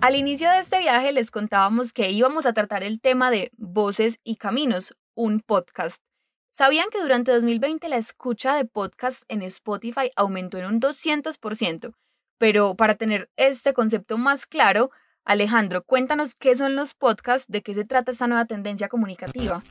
Al 0.00 0.16
inicio 0.16 0.50
de 0.50 0.58
este 0.58 0.78
viaje 0.78 1.12
les 1.12 1.30
contábamos 1.30 1.92
que 1.92 2.10
íbamos 2.10 2.46
a 2.46 2.54
tratar 2.54 2.82
el 2.82 3.02
tema 3.02 3.30
de 3.30 3.50
Voces 3.58 4.18
y 4.24 4.36
Caminos, 4.36 4.96
un 5.14 5.40
podcast. 5.40 6.02
¿Sabían 6.48 6.88
que 6.90 7.02
durante 7.02 7.32
2020 7.32 7.86
la 7.90 7.98
escucha 7.98 8.54
de 8.56 8.64
podcast 8.64 9.24
en 9.28 9.42
Spotify 9.42 10.10
aumentó 10.16 10.56
en 10.56 10.64
un 10.64 10.80
200%? 10.80 11.92
Pero 12.38 12.76
para 12.76 12.94
tener 12.94 13.30
este 13.36 13.74
concepto 13.74 14.16
más 14.16 14.46
claro, 14.46 14.90
Alejandro, 15.26 15.84
cuéntanos 15.84 16.34
qué 16.34 16.54
son 16.54 16.76
los 16.76 16.94
podcasts, 16.94 17.46
de 17.46 17.62
qué 17.62 17.74
se 17.74 17.84
trata 17.84 18.12
esta 18.12 18.26
nueva 18.26 18.46
tendencia 18.46 18.88
comunicativa. 18.88 19.62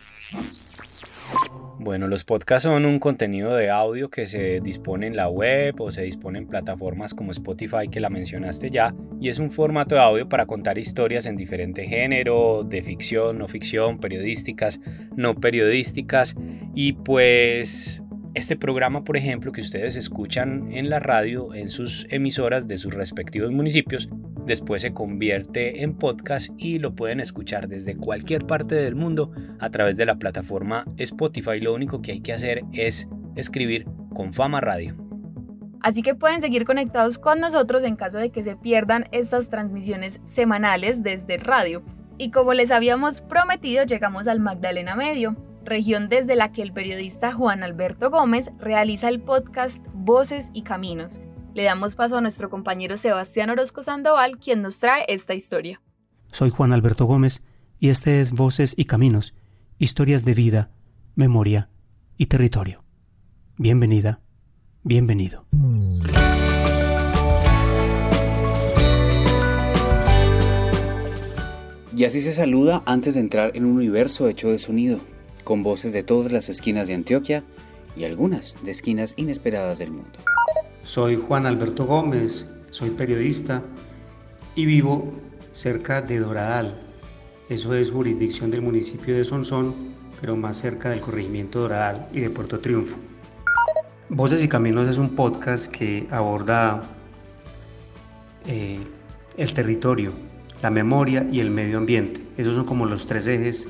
Bueno, 1.82 2.10
los 2.10 2.26
podcasts 2.26 2.64
son 2.64 2.86
un 2.86 3.00
contenido 3.00 3.56
de 3.56 3.70
audio 3.70 4.10
que 4.10 4.28
se 4.28 4.60
dispone 4.60 5.08
en 5.08 5.16
la 5.16 5.30
web 5.30 5.80
o 5.80 5.94
se 5.94 6.02
dispone 6.02 6.38
en 6.38 6.46
plataformas 6.46 7.14
como 7.14 7.32
Spotify 7.32 7.88
que 7.90 8.02
la 8.02 8.10
mencionaste 8.10 8.70
ya 8.70 8.94
y 9.22 9.30
es 9.30 9.40
un 9.40 9.50
formato 9.50 9.96
de 9.96 10.02
audio 10.02 10.28
para 10.28 10.46
contar 10.46 10.78
historias 10.78 11.26
en 11.26 11.38
diferente 11.38 11.88
género, 11.88 12.66
de 12.66 12.84
ficción, 12.84 13.38
no 13.38 13.48
ficción, 13.48 13.98
periodísticas, 14.00 14.82
no 15.16 15.36
periodísticas 15.36 16.36
y 16.76 16.94
pues 16.94 18.04
este 18.36 18.56
programa, 18.56 19.04
por 19.04 19.18
ejemplo, 19.18 19.52
que 19.52 19.62
ustedes 19.62 19.96
escuchan 19.96 20.72
en 20.72 20.90
la 20.90 21.00
radio, 21.00 21.54
en 21.54 21.70
sus 21.70 22.06
emisoras 22.10 22.68
de 22.68 22.78
sus 22.78 22.94
respectivos 22.94 23.52
municipios, 23.52 24.10
después 24.46 24.82
se 24.84 24.94
convierte 24.94 25.84
en 25.84 25.96
podcast 25.96 26.50
y 26.58 26.80
lo 26.80 26.96
pueden 26.96 27.20
escuchar 27.20 27.68
desde 27.68 27.96
cualquier 27.96 28.46
parte 28.46 28.76
del 28.76 28.96
mundo 28.96 29.32
a 29.60 29.70
través 29.70 29.98
de 29.98 30.06
la 30.06 30.16
plataforma 30.16 30.86
Spotify. 30.98 31.60
Lo 31.60 31.74
único 31.74 32.02
que 32.02 32.12
hay 32.12 32.22
que 32.22 32.34
hacer 32.34 32.62
es 32.72 33.08
escribir 33.36 33.86
con 34.14 34.32
Fama 34.34 34.62
Radio. 34.62 34.96
Así 35.82 36.02
que 36.02 36.14
pueden 36.14 36.42
seguir 36.42 36.66
conectados 36.66 37.18
con 37.18 37.40
nosotros 37.40 37.84
en 37.84 37.96
caso 37.96 38.18
de 38.18 38.32
que 38.32 38.44
se 38.44 38.56
pierdan 38.56 39.06
estas 39.12 39.50
transmisiones 39.50 40.20
semanales 40.24 41.04
desde 41.04 41.38
radio. 41.38 41.84
Y 42.18 42.32
como 42.32 42.54
les 42.54 42.70
habíamos 42.70 43.22
prometido, 43.22 43.86
llegamos 43.86 44.28
al 44.28 44.42
Magdalena 44.42 44.96
Medio, 44.96 45.38
región 45.70 46.10
desde 46.10 46.36
la 46.36 46.52
que 46.52 46.62
el 46.62 46.74
periodista 46.74 47.32
Juan 47.32 47.64
Alberto 47.64 48.10
Gómez 48.10 48.52
realiza 48.58 49.08
el 49.08 49.22
podcast 49.22 49.86
Voces 49.94 50.50
y 50.54 50.64
Caminos. 50.64 51.22
Le 51.54 51.64
damos 51.64 51.96
paso 51.96 52.18
a 52.18 52.22
nuestro 52.22 52.50
compañero 52.50 52.98
Sebastián 52.98 53.50
Orozco 53.50 53.82
Sandoval, 53.82 54.38
quien 54.38 54.62
nos 54.62 54.80
trae 54.80 55.06
esta 55.08 55.34
historia. 55.34 55.82
Soy 56.32 56.50
Juan 56.50 56.74
Alberto 56.74 57.06
Gómez 57.06 57.42
y 57.80 57.90
este 57.90 58.20
es 58.20 58.32
Voces 58.32 58.74
y 58.76 58.86
Caminos, 58.86 59.36
historias 59.78 60.26
de 60.26 60.34
vida, 60.34 60.72
memoria 61.16 61.70
y 62.18 62.26
territorio. 62.26 62.84
Bienvenida, 63.58 64.22
bienvenido. 64.84 65.46
Y 71.96 72.06
así 72.06 72.22
se 72.22 72.32
saluda 72.32 72.82
antes 72.86 73.16
de 73.16 73.20
entrar 73.20 73.52
en 73.56 73.66
un 73.66 73.76
universo 73.76 74.30
hecho 74.30 74.50
de 74.50 74.58
sonido 74.58 75.00
con 75.50 75.64
voces 75.64 75.94
de 75.94 76.04
todas 76.04 76.32
las 76.32 76.48
esquinas 76.48 76.88
de 76.88 76.94
Antioquia 76.94 77.44
y 77.98 78.04
algunas 78.04 78.56
de 78.64 78.70
esquinas 78.70 79.16
inesperadas 79.18 79.80
del 79.80 79.90
mundo. 79.90 80.20
Soy 80.84 81.16
Juan 81.16 81.48
Alberto 81.48 81.88
Gómez, 81.88 82.48
soy 82.70 82.92
periodista 82.92 83.64
y 84.54 84.68
vivo 84.68 85.12
cerca 85.52 86.04
de 86.04 86.20
Doradal. 86.20 86.76
Eso 87.50 87.74
es 87.74 87.90
jurisdicción 87.90 88.52
del 88.52 88.62
municipio 88.62 89.18
de 89.18 89.24
Sonsón, 89.24 89.74
pero 90.22 90.36
más 90.36 90.60
cerca 90.60 90.92
del 90.92 91.02
corregimiento 91.02 91.62
Doradal 91.62 92.08
y 92.14 92.20
de 92.20 92.30
Puerto 92.30 92.60
Triunfo. 92.60 92.98
Voces 94.08 94.44
y 94.44 94.48
Caminos 94.48 94.88
es 94.88 95.00
un 95.00 95.16
podcast 95.16 95.72
que 95.72 96.06
aborda 96.12 96.84
eh, 98.46 98.78
el 99.36 99.52
territorio, 99.52 100.12
la 100.62 100.70
memoria 100.70 101.26
y 101.32 101.40
el 101.40 101.50
medio 101.50 101.80
ambiente. 101.80 102.22
Esos 102.38 102.54
son 102.54 102.66
como 102.66 102.86
los 102.86 103.08
tres 103.08 103.26
ejes 103.26 103.68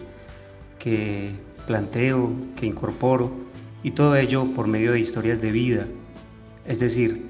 que 0.78 1.48
planteo, 1.70 2.32
que 2.56 2.66
incorporo, 2.66 3.30
y 3.84 3.92
todo 3.92 4.16
ello 4.16 4.48
por 4.56 4.66
medio 4.66 4.94
de 4.94 5.00
historias 5.00 5.40
de 5.40 5.52
vida, 5.52 5.86
es 6.66 6.80
decir, 6.80 7.28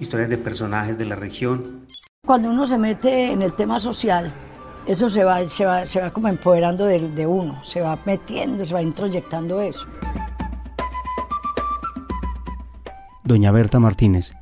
historias 0.00 0.30
de 0.30 0.38
personajes 0.38 0.96
de 0.96 1.04
la 1.04 1.14
región. 1.14 1.84
Cuando 2.24 2.48
uno 2.48 2.66
se 2.66 2.78
mete 2.78 3.30
en 3.30 3.42
el 3.42 3.52
tema 3.52 3.78
social, 3.80 4.32
eso 4.86 5.10
se 5.10 5.24
va, 5.24 5.46
se 5.46 5.66
va, 5.66 5.84
se 5.84 6.00
va 6.00 6.10
como 6.10 6.28
empoderando 6.28 6.86
de, 6.86 7.06
de 7.06 7.26
uno, 7.26 7.62
se 7.64 7.82
va 7.82 7.98
metiendo, 8.06 8.64
se 8.64 8.72
va 8.72 8.80
introyectando 8.80 9.60
eso. 9.60 9.86
Doña 13.24 13.52
Berta 13.52 13.78
Martínez 13.78 14.32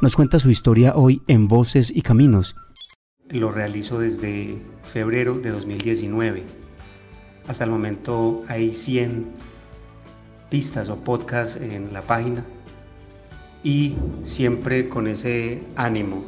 nos 0.00 0.16
cuenta 0.16 0.38
su 0.38 0.48
historia 0.48 0.94
hoy 0.96 1.20
en 1.26 1.48
Voces 1.48 1.94
y 1.94 2.00
Caminos. 2.00 2.56
Lo 3.28 3.52
realizo 3.52 3.98
desde 3.98 4.56
febrero 4.84 5.34
de 5.34 5.50
2019 5.50 6.65
hasta 7.48 7.64
el 7.64 7.70
momento 7.70 8.44
hay 8.48 8.72
100 8.72 9.26
pistas 10.50 10.88
o 10.88 10.96
podcasts 10.96 11.56
en 11.56 11.92
la 11.92 12.06
página 12.06 12.44
y 13.62 13.96
siempre 14.22 14.88
con 14.88 15.06
ese 15.06 15.62
ánimo 15.76 16.24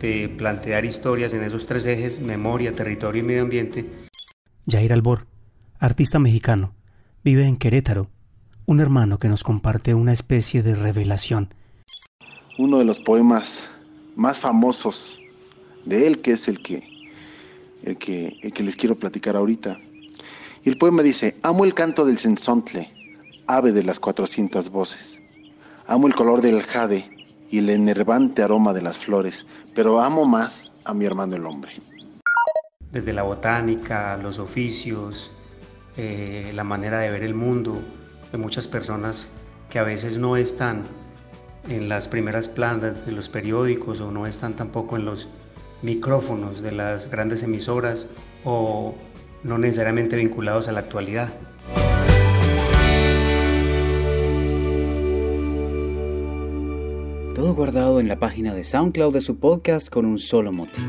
de 0.00 0.28
plantear 0.28 0.84
historias 0.84 1.34
en 1.34 1.42
esos 1.42 1.66
tres 1.66 1.84
ejes, 1.86 2.20
memoria, 2.20 2.74
territorio 2.74 3.22
y 3.22 3.26
medio 3.26 3.42
ambiente. 3.42 3.84
Jair 4.66 4.92
Albor, 4.92 5.26
artista 5.78 6.18
mexicano, 6.18 6.72
vive 7.24 7.46
en 7.46 7.56
Querétaro, 7.56 8.08
un 8.66 8.80
hermano 8.80 9.18
que 9.18 9.28
nos 9.28 9.42
comparte 9.42 9.94
una 9.94 10.12
especie 10.12 10.62
de 10.62 10.74
revelación. 10.74 11.54
Uno 12.58 12.78
de 12.78 12.84
los 12.84 13.00
poemas 13.00 13.70
más 14.14 14.38
famosos 14.38 15.20
de 15.84 16.06
él, 16.06 16.20
que 16.20 16.32
es 16.32 16.48
el 16.48 16.60
que, 16.60 16.86
el 17.82 17.96
que, 17.96 18.38
el 18.42 18.52
que 18.52 18.62
les 18.62 18.76
quiero 18.76 18.98
platicar 18.98 19.36
ahorita, 19.36 19.80
y 20.62 20.68
el 20.68 20.78
poema 20.78 21.02
dice, 21.02 21.36
amo 21.42 21.64
el 21.64 21.74
canto 21.74 22.04
del 22.04 22.18
sensontle, 22.18 22.90
ave 23.46 23.72
de 23.72 23.84
las 23.84 24.00
cuatrocientas 24.00 24.70
voces. 24.70 25.22
Amo 25.86 26.06
el 26.06 26.14
color 26.14 26.42
del 26.42 26.62
jade, 26.62 27.10
y 27.50 27.58
el 27.58 27.70
enervante 27.70 28.42
aroma 28.42 28.72
de 28.72 28.82
las 28.82 28.98
flores, 28.98 29.46
pero 29.74 30.00
amo 30.00 30.24
más 30.24 30.70
a 30.84 30.94
mi 30.94 31.04
hermano 31.04 31.36
el 31.36 31.46
hombre. 31.46 31.72
Desde 32.92 33.12
la 33.12 33.22
botánica, 33.22 34.16
los 34.16 34.38
oficios, 34.38 35.32
eh, 35.96 36.50
la 36.54 36.64
manera 36.64 37.00
de 37.00 37.10
ver 37.10 37.22
el 37.22 37.34
mundo 37.34 37.80
de 38.30 38.38
muchas 38.38 38.68
personas 38.68 39.30
que 39.70 39.78
a 39.78 39.82
veces 39.82 40.18
no 40.18 40.36
están 40.36 40.84
en 41.68 41.88
las 41.88 42.08
primeras 42.08 42.48
planas 42.48 43.04
de 43.04 43.12
los 43.12 43.28
periódicos 43.28 44.00
o 44.00 44.10
no 44.10 44.26
están 44.26 44.54
tampoco 44.54 44.96
en 44.96 45.04
los 45.04 45.28
micrófonos 45.82 46.62
de 46.62 46.72
las 46.72 47.10
grandes 47.10 47.42
emisoras 47.42 48.06
o 48.44 48.94
no 49.42 49.58
necesariamente 49.58 50.16
vinculados 50.16 50.68
a 50.68 50.72
la 50.72 50.80
actualidad. 50.80 51.32
Todo 57.34 57.54
guardado 57.54 58.00
en 58.00 58.08
la 58.08 58.18
página 58.18 58.52
de 58.52 58.64
SoundCloud 58.64 59.12
de 59.12 59.20
su 59.20 59.38
podcast 59.38 59.90
con 59.90 60.06
un 60.06 60.18
solo 60.18 60.50
motivo. 60.50 60.88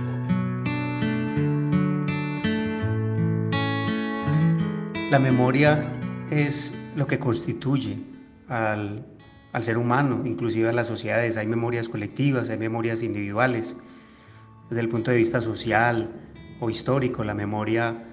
La 5.11 5.19
memoria 5.19 5.85
es 6.31 6.75
lo 6.95 7.05
que 7.05 7.19
constituye 7.19 7.97
al, 8.47 9.05
al 9.53 9.63
ser 9.63 9.77
humano, 9.77 10.23
inclusive 10.25 10.69
a 10.69 10.73
las 10.73 10.87
sociedades. 10.87 11.37
Hay 11.37 11.47
memorias 11.47 11.87
colectivas, 11.87 12.49
hay 12.49 12.57
memorias 12.57 13.03
individuales. 13.03 13.77
Desde 14.69 14.81
el 14.81 14.89
punto 14.89 15.11
de 15.11 15.17
vista 15.17 15.41
social 15.41 16.09
o 16.59 16.69
histórico, 16.69 17.23
la 17.23 17.33
memoria, 17.33 18.08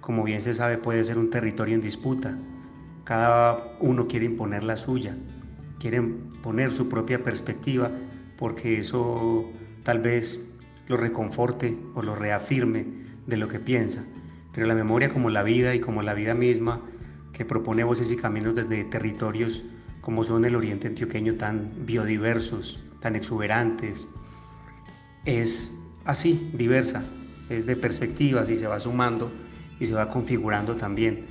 como 0.00 0.24
bien 0.24 0.40
se 0.40 0.54
sabe, 0.54 0.78
puede 0.78 1.04
ser 1.04 1.18
un 1.18 1.30
territorio 1.30 1.74
en 1.74 1.80
disputa. 1.80 2.38
Cada 3.04 3.76
uno 3.80 4.06
quiere 4.08 4.26
imponer 4.26 4.64
la 4.64 4.76
suya, 4.76 5.16
quiere 5.78 6.02
poner 6.42 6.70
su 6.70 6.88
propia 6.88 7.22
perspectiva 7.22 7.90
porque 8.36 8.78
eso 8.78 9.50
tal 9.82 10.00
vez 10.00 10.44
lo 10.86 10.96
reconforte 10.96 11.78
o 11.94 12.02
lo 12.02 12.14
reafirme 12.14 12.86
de 13.26 13.36
lo 13.36 13.48
que 13.48 13.60
piensa. 13.60 14.04
Pero 14.52 14.66
la 14.66 14.74
memoria 14.74 15.10
como 15.10 15.30
la 15.30 15.42
vida 15.42 15.74
y 15.74 15.80
como 15.80 16.02
la 16.02 16.14
vida 16.14 16.34
misma 16.34 16.80
que 17.32 17.44
propone 17.44 17.84
voces 17.84 18.10
y 18.10 18.16
caminos 18.16 18.54
desde 18.54 18.84
territorios 18.84 19.64
como 20.00 20.24
son 20.24 20.44
el 20.44 20.56
oriente 20.56 20.88
antioqueño 20.88 21.34
tan 21.34 21.84
biodiversos, 21.84 22.80
tan 23.00 23.16
exuberantes, 23.16 24.08
es 25.24 25.74
así, 26.04 26.50
diversa, 26.54 27.04
es 27.50 27.66
de 27.66 27.76
perspectivas 27.76 28.48
y 28.48 28.56
se 28.56 28.66
va 28.66 28.80
sumando 28.80 29.30
y 29.80 29.86
se 29.86 29.94
va 29.94 30.10
configurando 30.10 30.76
también 30.76 31.24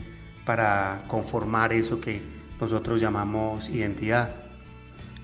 para 0.44 1.04
conformar 1.08 1.72
eso 1.72 2.02
que 2.02 2.22
nosotros 2.60 3.00
llamamos 3.00 3.70
identidad, 3.70 4.36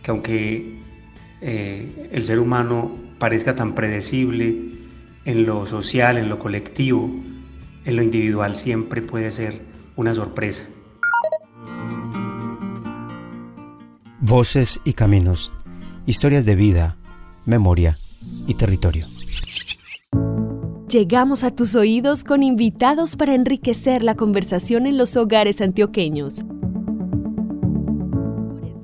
que 0.01 0.11
aunque 0.11 0.79
eh, 1.41 2.09
el 2.11 2.23
ser 2.23 2.39
humano 2.39 2.95
parezca 3.17 3.55
tan 3.55 3.73
predecible 3.73 4.55
en 5.25 5.45
lo 5.45 5.65
social, 5.65 6.17
en 6.17 6.29
lo 6.29 6.37
colectivo, 6.39 7.09
en 7.83 7.95
lo 7.95 8.03
individual 8.03 8.55
siempre 8.55 9.01
puede 9.01 9.31
ser 9.31 9.61
una 9.95 10.13
sorpresa. 10.13 10.65
Voces 14.19 14.79
y 14.85 14.93
caminos, 14.93 15.51
historias 16.05 16.45
de 16.45 16.55
vida, 16.55 16.97
memoria 17.45 17.97
y 18.47 18.55
territorio. 18.55 19.07
Llegamos 20.95 21.43
a 21.43 21.53
tus 21.53 21.75
oídos 21.75 22.23
con 22.23 22.41
invitados 22.41 23.17
para 23.17 23.35
enriquecer 23.35 24.01
la 24.01 24.15
conversación 24.15 24.87
en 24.87 24.97
los 24.97 25.17
hogares 25.17 25.59
antioqueños. 25.59 26.45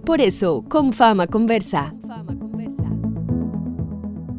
Por 0.06 0.20
eso, 0.20 0.66
con 0.68 0.92
Fama 0.92 1.28
Conversa. 1.28 1.96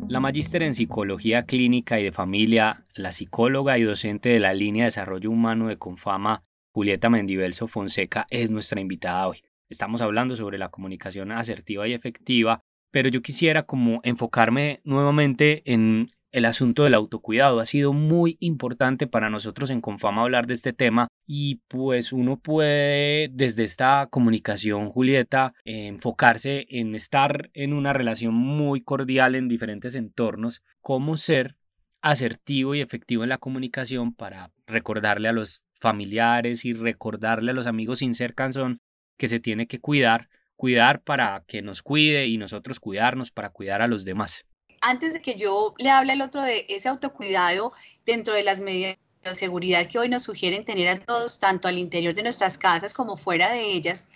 La 0.06 0.20
magíster 0.20 0.64
en 0.64 0.74
Psicología 0.74 1.44
Clínica 1.44 1.98
y 1.98 2.04
de 2.04 2.12
Familia, 2.12 2.84
la 2.94 3.10
psicóloga 3.10 3.78
y 3.78 3.84
docente 3.84 4.28
de 4.28 4.40
la 4.40 4.52
línea 4.52 4.84
de 4.84 4.88
Desarrollo 4.88 5.30
Humano 5.30 5.68
de 5.68 5.78
Confama, 5.78 6.42
Julieta 6.74 7.08
Mendivelso 7.08 7.68
Fonseca, 7.68 8.26
es 8.28 8.50
nuestra 8.50 8.82
invitada 8.82 9.28
hoy. 9.28 9.44
Estamos 9.70 10.02
hablando 10.02 10.36
sobre 10.36 10.58
la 10.58 10.68
comunicación 10.68 11.32
asertiva 11.32 11.88
y 11.88 11.94
efectiva, 11.94 12.60
pero 12.90 13.08
yo 13.08 13.22
quisiera 13.22 13.62
como 13.62 14.00
enfocarme 14.04 14.82
nuevamente 14.84 15.62
en 15.64 16.08
el 16.32 16.46
asunto 16.46 16.84
del 16.84 16.94
autocuidado. 16.94 17.60
Ha 17.60 17.66
sido 17.66 17.92
muy 17.92 18.36
importante 18.40 19.06
para 19.06 19.30
nosotros 19.30 19.70
en 19.70 19.80
Confama 19.80 20.22
hablar 20.22 20.46
de 20.46 20.54
este 20.54 20.72
tema 20.72 21.08
y 21.26 21.56
pues 21.68 22.12
uno 22.12 22.38
puede 22.38 23.28
desde 23.30 23.64
esta 23.64 24.08
comunicación, 24.10 24.90
Julieta, 24.90 25.54
enfocarse 25.64 26.66
en 26.70 26.94
estar 26.94 27.50
en 27.52 27.74
una 27.74 27.92
relación 27.92 28.34
muy 28.34 28.80
cordial 28.82 29.34
en 29.34 29.48
diferentes 29.48 29.94
entornos, 29.94 30.62
cómo 30.80 31.16
ser 31.16 31.56
asertivo 32.00 32.74
y 32.74 32.80
efectivo 32.80 33.22
en 33.22 33.28
la 33.28 33.38
comunicación 33.38 34.14
para 34.14 34.50
recordarle 34.66 35.28
a 35.28 35.32
los 35.32 35.62
familiares 35.78 36.64
y 36.64 36.72
recordarle 36.72 37.52
a 37.52 37.54
los 37.54 37.66
amigos 37.66 37.98
sin 38.00 38.14
ser 38.14 38.34
cansón 38.34 38.80
que 39.18 39.28
se 39.28 39.38
tiene 39.38 39.66
que 39.66 39.80
cuidar, 39.80 40.28
cuidar 40.56 41.02
para 41.02 41.44
que 41.46 41.62
nos 41.62 41.82
cuide 41.82 42.26
y 42.26 42.38
nosotros 42.38 42.80
cuidarnos 42.80 43.30
para 43.30 43.50
cuidar 43.50 43.82
a 43.82 43.88
los 43.88 44.04
demás. 44.04 44.46
Antes 44.82 45.14
de 45.14 45.22
que 45.22 45.36
yo 45.36 45.74
le 45.78 45.90
hable 45.90 46.12
al 46.12 46.20
otro 46.20 46.42
de 46.42 46.66
ese 46.68 46.88
autocuidado 46.88 47.72
dentro 48.04 48.34
de 48.34 48.42
las 48.42 48.60
medidas 48.60 48.96
de 49.22 49.34
seguridad 49.34 49.86
que 49.86 49.98
hoy 49.98 50.08
nos 50.08 50.24
sugieren 50.24 50.64
tener 50.64 50.88
a 50.88 50.98
todos, 50.98 51.38
tanto 51.38 51.68
al 51.68 51.78
interior 51.78 52.14
de 52.14 52.24
nuestras 52.24 52.58
casas 52.58 52.92
como 52.92 53.16
fuera 53.16 53.50
de 53.52 53.62
ellas, 53.72 54.08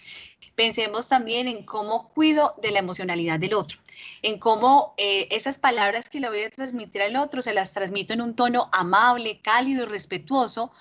pensemos 0.57 1.09
también 1.09 1.47
en 1.47 1.65
cómo 1.65 2.09
cuido 2.09 2.55
de 2.61 2.73
la 2.73 2.81
emocionalidad 2.81 3.39
del 3.39 3.55
otro, 3.55 3.79
en 4.23 4.39
cómo 4.39 4.95
eh, 4.97 5.29
esas 5.31 5.59
palabras 5.59 6.09
que 6.09 6.19
le 6.19 6.29
voy 6.29 6.43
a 6.43 6.51
transmitir 6.51 7.03
al 7.03 7.17
otro 7.17 7.43
se 7.43 7.55
las 7.55 7.73
transmito 7.73 8.15
en 8.15 8.23
un 8.23 8.35
tono 8.35 8.69
amable, 8.73 9.41
cálido 9.43 9.85
y 9.85 9.87
respetuoso, 9.87 10.73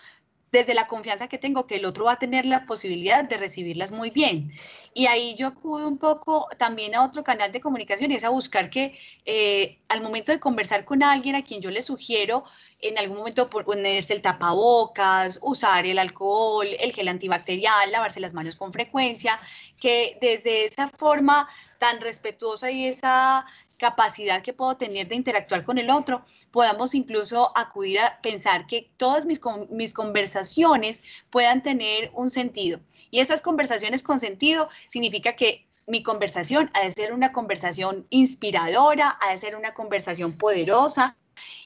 desde 0.55 0.73
la 0.73 0.87
confianza 0.87 1.27
que 1.27 1.37
tengo 1.37 1.67
que 1.67 1.75
el 1.75 1.85
otro 1.85 2.05
va 2.05 2.13
a 2.13 2.19
tener 2.19 2.45
la 2.45 2.65
posibilidad 2.65 3.25
de 3.25 3.35
recibirlas 3.35 3.91
muy 3.91 4.09
bien. 4.09 4.53
Y 4.93 5.07
ahí 5.07 5.35
yo 5.35 5.47
acudo 5.47 5.85
un 5.85 5.97
poco 5.97 6.47
también 6.57 6.95
a 6.95 7.03
otro 7.03 7.25
canal 7.25 7.51
de 7.51 7.59
comunicación 7.59 8.11
y 8.11 8.15
es 8.15 8.23
a 8.23 8.29
buscar 8.29 8.69
que 8.69 8.97
eh, 9.25 9.79
al 9.89 10.01
momento 10.01 10.31
de 10.31 10.39
conversar 10.39 10.85
con 10.85 11.03
alguien 11.03 11.35
a 11.35 11.43
quien 11.43 11.59
yo 11.61 11.69
le 11.71 11.81
sugiero 11.81 12.43
en 12.79 12.97
algún 12.97 13.17
momento 13.17 13.49
ponerse 13.49 14.13
el 14.13 14.21
tapabocas, 14.21 15.39
usar 15.41 15.85
el 15.85 15.99
alcohol, 15.99 16.67
el 16.79 16.93
gel 16.93 17.09
antibacterial, 17.09 17.91
lavarse 17.91 18.21
las 18.21 18.33
manos 18.33 18.55
con 18.55 18.71
frecuencia, 18.71 19.37
que 19.79 20.17
desde 20.21 20.63
esa 20.63 20.87
forma 20.87 21.49
tan 21.79 21.99
respetuosa 21.99 22.71
y 22.71 22.85
esa 22.85 23.45
capacidad 23.75 24.41
que 24.41 24.53
puedo 24.53 24.77
tener 24.77 25.07
de 25.07 25.15
interactuar 25.15 25.63
con 25.63 25.77
el 25.77 25.89
otro, 25.89 26.21
podamos 26.51 26.95
incluso 26.95 27.51
acudir 27.55 27.99
a 27.99 28.19
pensar 28.21 28.67
que 28.67 28.91
todas 28.97 29.25
mis, 29.25 29.39
mis 29.69 29.93
conversaciones 29.93 31.03
puedan 31.29 31.61
tener 31.61 32.11
un 32.13 32.29
sentido. 32.29 32.79
Y 33.11 33.19
esas 33.19 33.41
conversaciones 33.41 34.03
con 34.03 34.19
sentido 34.19 34.69
significa 34.87 35.35
que 35.35 35.67
mi 35.87 36.01
conversación 36.01 36.71
ha 36.73 36.83
de 36.83 36.91
ser 36.91 37.13
una 37.13 37.31
conversación 37.31 38.07
inspiradora, 38.09 39.17
ha 39.21 39.31
de 39.31 39.37
ser 39.37 39.55
una 39.55 39.73
conversación 39.73 40.37
poderosa, 40.37 41.15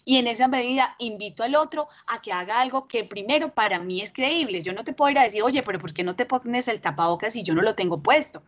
y 0.06 0.18
en 0.18 0.28
esa 0.28 0.48
medida 0.48 0.96
invito 1.00 1.44
al 1.44 1.56
otro 1.56 1.88
a 2.08 2.22
que 2.22 2.32
haga 2.32 2.62
algo 2.62 2.88
que 2.88 3.04
primero 3.04 3.54
para 3.54 3.80
mí 3.80 4.02
es 4.02 4.14
creíble. 4.14 4.62
Yo 4.62 4.74
no 4.74 4.84
te 4.84 4.94
puedo 4.94 5.12
ir 5.12 5.20
a 5.20 5.24
decir, 5.24 5.44
oye, 5.44 5.64
pero 5.64 5.80
¿por 5.80 5.94
qué 5.94 6.04
no 6.04 6.16
te 6.16 6.26
pones 6.26 6.68
el 6.68 6.82
tapabocas 6.82 7.34
si 7.34 7.44
yo 7.44 7.54
no 7.54 7.62
lo 7.62 7.76
tengo 7.76 8.02
puesto? 8.02 8.44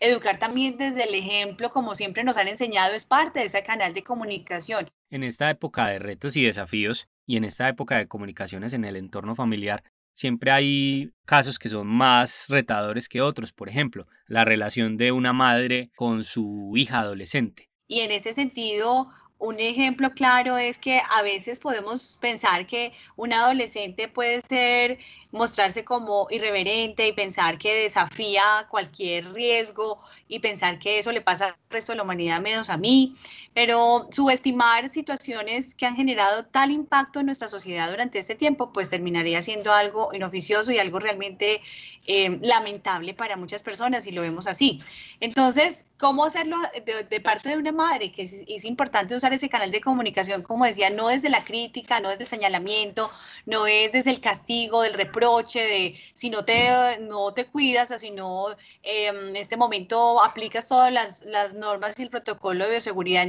Educar 0.00 0.38
también 0.38 0.76
desde 0.76 1.04
el 1.04 1.14
ejemplo, 1.14 1.70
como 1.70 1.94
siempre 1.94 2.24
nos 2.24 2.36
han 2.36 2.48
enseñado, 2.48 2.94
es 2.94 3.04
parte 3.04 3.40
de 3.40 3.46
ese 3.46 3.62
canal 3.62 3.94
de 3.94 4.02
comunicación. 4.02 4.88
En 5.10 5.24
esta 5.24 5.50
época 5.50 5.86
de 5.88 5.98
retos 5.98 6.36
y 6.36 6.44
desafíos 6.44 7.08
y 7.26 7.36
en 7.36 7.44
esta 7.44 7.68
época 7.68 7.98
de 7.98 8.08
comunicaciones 8.08 8.72
en 8.72 8.84
el 8.84 8.96
entorno 8.96 9.34
familiar, 9.34 9.82
siempre 10.14 10.50
hay 10.50 11.12
casos 11.24 11.58
que 11.58 11.68
son 11.68 11.86
más 11.86 12.46
retadores 12.48 13.08
que 13.08 13.20
otros. 13.20 13.52
Por 13.52 13.68
ejemplo, 13.68 14.06
la 14.26 14.44
relación 14.44 14.96
de 14.96 15.12
una 15.12 15.32
madre 15.32 15.90
con 15.96 16.24
su 16.24 16.72
hija 16.76 17.00
adolescente. 17.00 17.68
Y 17.86 18.00
en 18.00 18.10
ese 18.10 18.32
sentido, 18.32 19.08
un 19.42 19.58
ejemplo 19.58 20.12
claro 20.12 20.56
es 20.56 20.78
que 20.78 21.02
a 21.10 21.20
veces 21.22 21.58
podemos 21.58 22.16
pensar 22.20 22.64
que 22.64 22.92
un 23.16 23.32
adolescente 23.32 24.06
puede 24.06 24.40
ser 24.40 25.00
mostrarse 25.32 25.84
como 25.84 26.28
irreverente 26.30 27.08
y 27.08 27.12
pensar 27.12 27.58
que 27.58 27.74
desafía 27.74 28.42
cualquier 28.70 29.32
riesgo 29.32 29.98
y 30.28 30.38
pensar 30.38 30.78
que 30.78 31.00
eso 31.00 31.10
le 31.10 31.22
pasa 31.22 31.46
al 31.46 31.56
resto 31.70 31.90
de 31.90 31.96
la 31.96 32.04
humanidad 32.04 32.40
menos 32.40 32.70
a 32.70 32.76
mí, 32.76 33.16
pero 33.54 34.08
subestimar 34.10 34.88
situaciones 34.88 35.74
que 35.74 35.86
han 35.86 35.96
generado 35.96 36.44
tal 36.44 36.70
impacto 36.70 37.20
en 37.20 37.26
nuestra 37.26 37.48
sociedad 37.48 37.90
durante 37.90 38.18
este 38.18 38.34
tiempo, 38.34 38.72
pues 38.72 38.90
terminaría 38.90 39.42
siendo 39.42 39.72
algo 39.72 40.10
inoficioso 40.12 40.72
y 40.72 40.78
algo 40.78 40.98
realmente 40.98 41.60
eh, 42.04 42.40
lamentable 42.42 43.14
para 43.14 43.36
muchas 43.36 43.62
personas 43.62 44.08
y 44.08 44.10
lo 44.10 44.22
vemos 44.22 44.48
así. 44.48 44.80
Entonces, 45.20 45.86
¿cómo 45.98 46.24
hacerlo 46.24 46.56
de, 46.84 47.20
parte 47.20 47.50
de 47.50 47.56
una 47.56 47.70
madre? 47.70 48.10
Que 48.10 48.22
es, 48.22 48.64
importante 48.64 49.14
usar 49.14 49.32
ese 49.32 49.48
canal 49.48 49.70
de 49.70 49.80
comunicación, 49.80 50.42
como 50.42 50.64
decía, 50.64 50.90
no 50.90 51.06
desde 51.08 51.28
la 51.28 51.44
crítica, 51.44 52.00
no 52.00 52.08
desde 52.08 52.24
el 52.24 52.28
señalamiento, 52.28 53.08
no 53.46 53.68
es 53.68 53.92
desde 53.92 54.10
el 54.10 54.20
castigo, 54.20 54.82
del 54.82 54.94
reproche, 54.94 55.60
de 55.60 55.94
si 56.12 56.28
no 56.28 56.44
te, 56.44 56.98
no 57.02 57.32
te 57.34 57.46
cuidas 57.46 57.92
o 57.92 57.98
si 57.98 58.10
no 58.10 58.46
em, 58.82 59.28
en 59.28 59.36
este 59.36 59.56
momento 59.56 60.20
aplicas 60.24 60.66
todas 60.66 60.92
las, 60.92 61.22
las, 61.26 61.54
normas 61.54 61.96
y 62.00 62.02
el 62.02 62.10
protocolo 62.10 62.64
de 62.64 62.70
bioseguridad, 62.72 63.22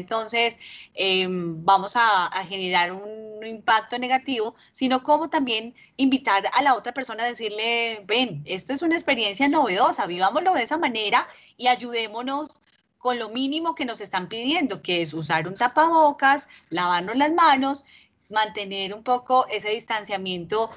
em, 0.93 1.63
vamos 1.63 1.95
a 1.95 2.29
generar 2.47 2.91
un 2.91 3.23
impacto 3.47 3.97
negativo, 3.97 4.55
sino 4.71 5.03
como 5.03 5.29
también 5.29 5.75
invitar 5.97 6.43
a 6.53 6.61
la 6.61 6.75
otra 6.75 6.93
persona 6.93 7.23
a 7.23 7.27
decirle, 7.27 8.03
ven, 8.05 8.41
esto 8.45 8.73
es 8.73 8.81
una 8.81 8.95
experiencia 8.95 9.47
novedosa, 9.47 10.05
vivámoslo 10.05 10.53
de 10.53 10.63
esa 10.63 10.77
manera 10.77 11.27
y 11.57 11.67
ayudémonos 11.67 12.61
con 12.97 13.19
lo 13.19 13.29
mínimo 13.29 13.75
que 13.75 13.85
nos 13.85 14.01
están 14.01 14.29
pidiendo, 14.29 14.81
que 14.81 15.01
es 15.01 15.13
usar 15.13 15.47
un 15.47 15.55
tapabocas, 15.55 16.47
lavarnos 16.69 17.17
las 17.17 17.33
manos, 17.33 17.85
mantener 18.29 18.93
un 18.93 19.03
poco 19.03 19.45
ese 19.47 19.69
distanciamiento 19.69 20.69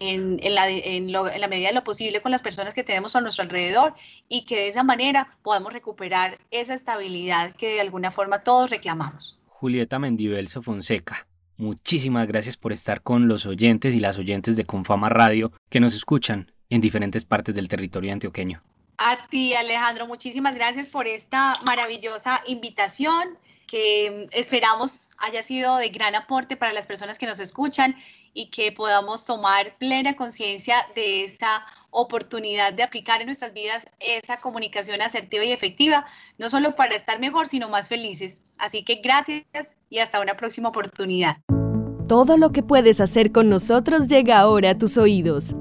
en, 0.00 0.38
la, 0.54 0.68
en, 0.68 1.12
la, 1.12 1.48
medida 1.48 1.68
de 1.68 1.74
lo 1.74 1.84
posible 1.84 2.20
con 2.20 2.32
las 2.32 2.42
personas 2.42 2.74
que 2.74 2.82
tenemos 2.82 3.14
a 3.14 3.20
nuestro 3.20 3.44
alrededor 3.44 3.94
y 4.28 4.44
que 4.44 4.56
de 4.56 4.68
esa 4.68 4.82
manera 4.82 5.36
podamos 5.42 5.72
recuperar 5.72 6.38
esa 6.50 6.74
estabilidad 6.74 7.54
que 7.54 7.74
de 7.74 7.80
alguna 7.80 8.10
forma 8.10 8.42
todos 8.42 8.70
reclamamos. 8.70 9.38
Julieta 9.46 9.98
Mendivelso 9.98 10.62
Fonseca, 10.62 11.26
muchísimas 11.56 12.26
gracias 12.26 12.56
por 12.56 12.72
estar 12.72 13.02
con 13.02 13.28
los 13.28 13.46
oyentes 13.46 13.94
y 13.94 14.00
las 14.00 14.18
oyentes 14.18 14.56
de 14.56 14.64
Confama 14.64 15.10
Radio 15.10 15.52
que 15.68 15.80
nos 15.80 15.94
escuchan 15.94 16.50
en 16.70 16.80
diferentes 16.80 17.24
partes 17.24 17.54
del 17.54 17.68
territorio 17.68 18.12
antioqueño. 18.12 18.62
A 18.96 19.26
ti, 19.28 19.54
Alejandro, 19.54 20.06
muchísimas 20.06 20.54
gracias 20.54 20.88
por 20.88 21.06
esta 21.06 21.60
maravillosa 21.62 22.42
invitación 22.46 23.38
que 23.70 24.26
esperamos 24.32 25.12
haya 25.18 25.44
sido 25.44 25.76
de 25.76 25.90
gran 25.90 26.16
aporte 26.16 26.56
para 26.56 26.72
las 26.72 26.88
personas 26.88 27.20
que 27.20 27.26
nos 27.26 27.38
escuchan 27.38 27.94
y 28.34 28.46
que 28.46 28.72
podamos 28.72 29.24
tomar 29.24 29.78
plena 29.78 30.16
conciencia 30.16 30.74
de 30.96 31.22
esa 31.22 31.64
oportunidad 31.90 32.72
de 32.72 32.82
aplicar 32.82 33.20
en 33.20 33.26
nuestras 33.26 33.52
vidas 33.52 33.86
esa 34.00 34.40
comunicación 34.40 35.00
asertiva 35.02 35.44
y 35.44 35.52
efectiva, 35.52 36.04
no 36.36 36.48
solo 36.48 36.74
para 36.74 36.96
estar 36.96 37.20
mejor, 37.20 37.46
sino 37.46 37.68
más 37.68 37.88
felices. 37.88 38.42
Así 38.58 38.82
que 38.82 38.96
gracias 38.96 39.76
y 39.88 40.00
hasta 40.00 40.20
una 40.20 40.36
próxima 40.36 40.70
oportunidad. 40.70 41.36
Todo 42.08 42.36
lo 42.36 42.50
que 42.50 42.64
puedes 42.64 43.00
hacer 43.00 43.30
con 43.30 43.48
nosotros 43.48 44.08
llega 44.08 44.40
ahora 44.40 44.70
a 44.70 44.78
tus 44.78 44.96
oídos. 44.96 45.54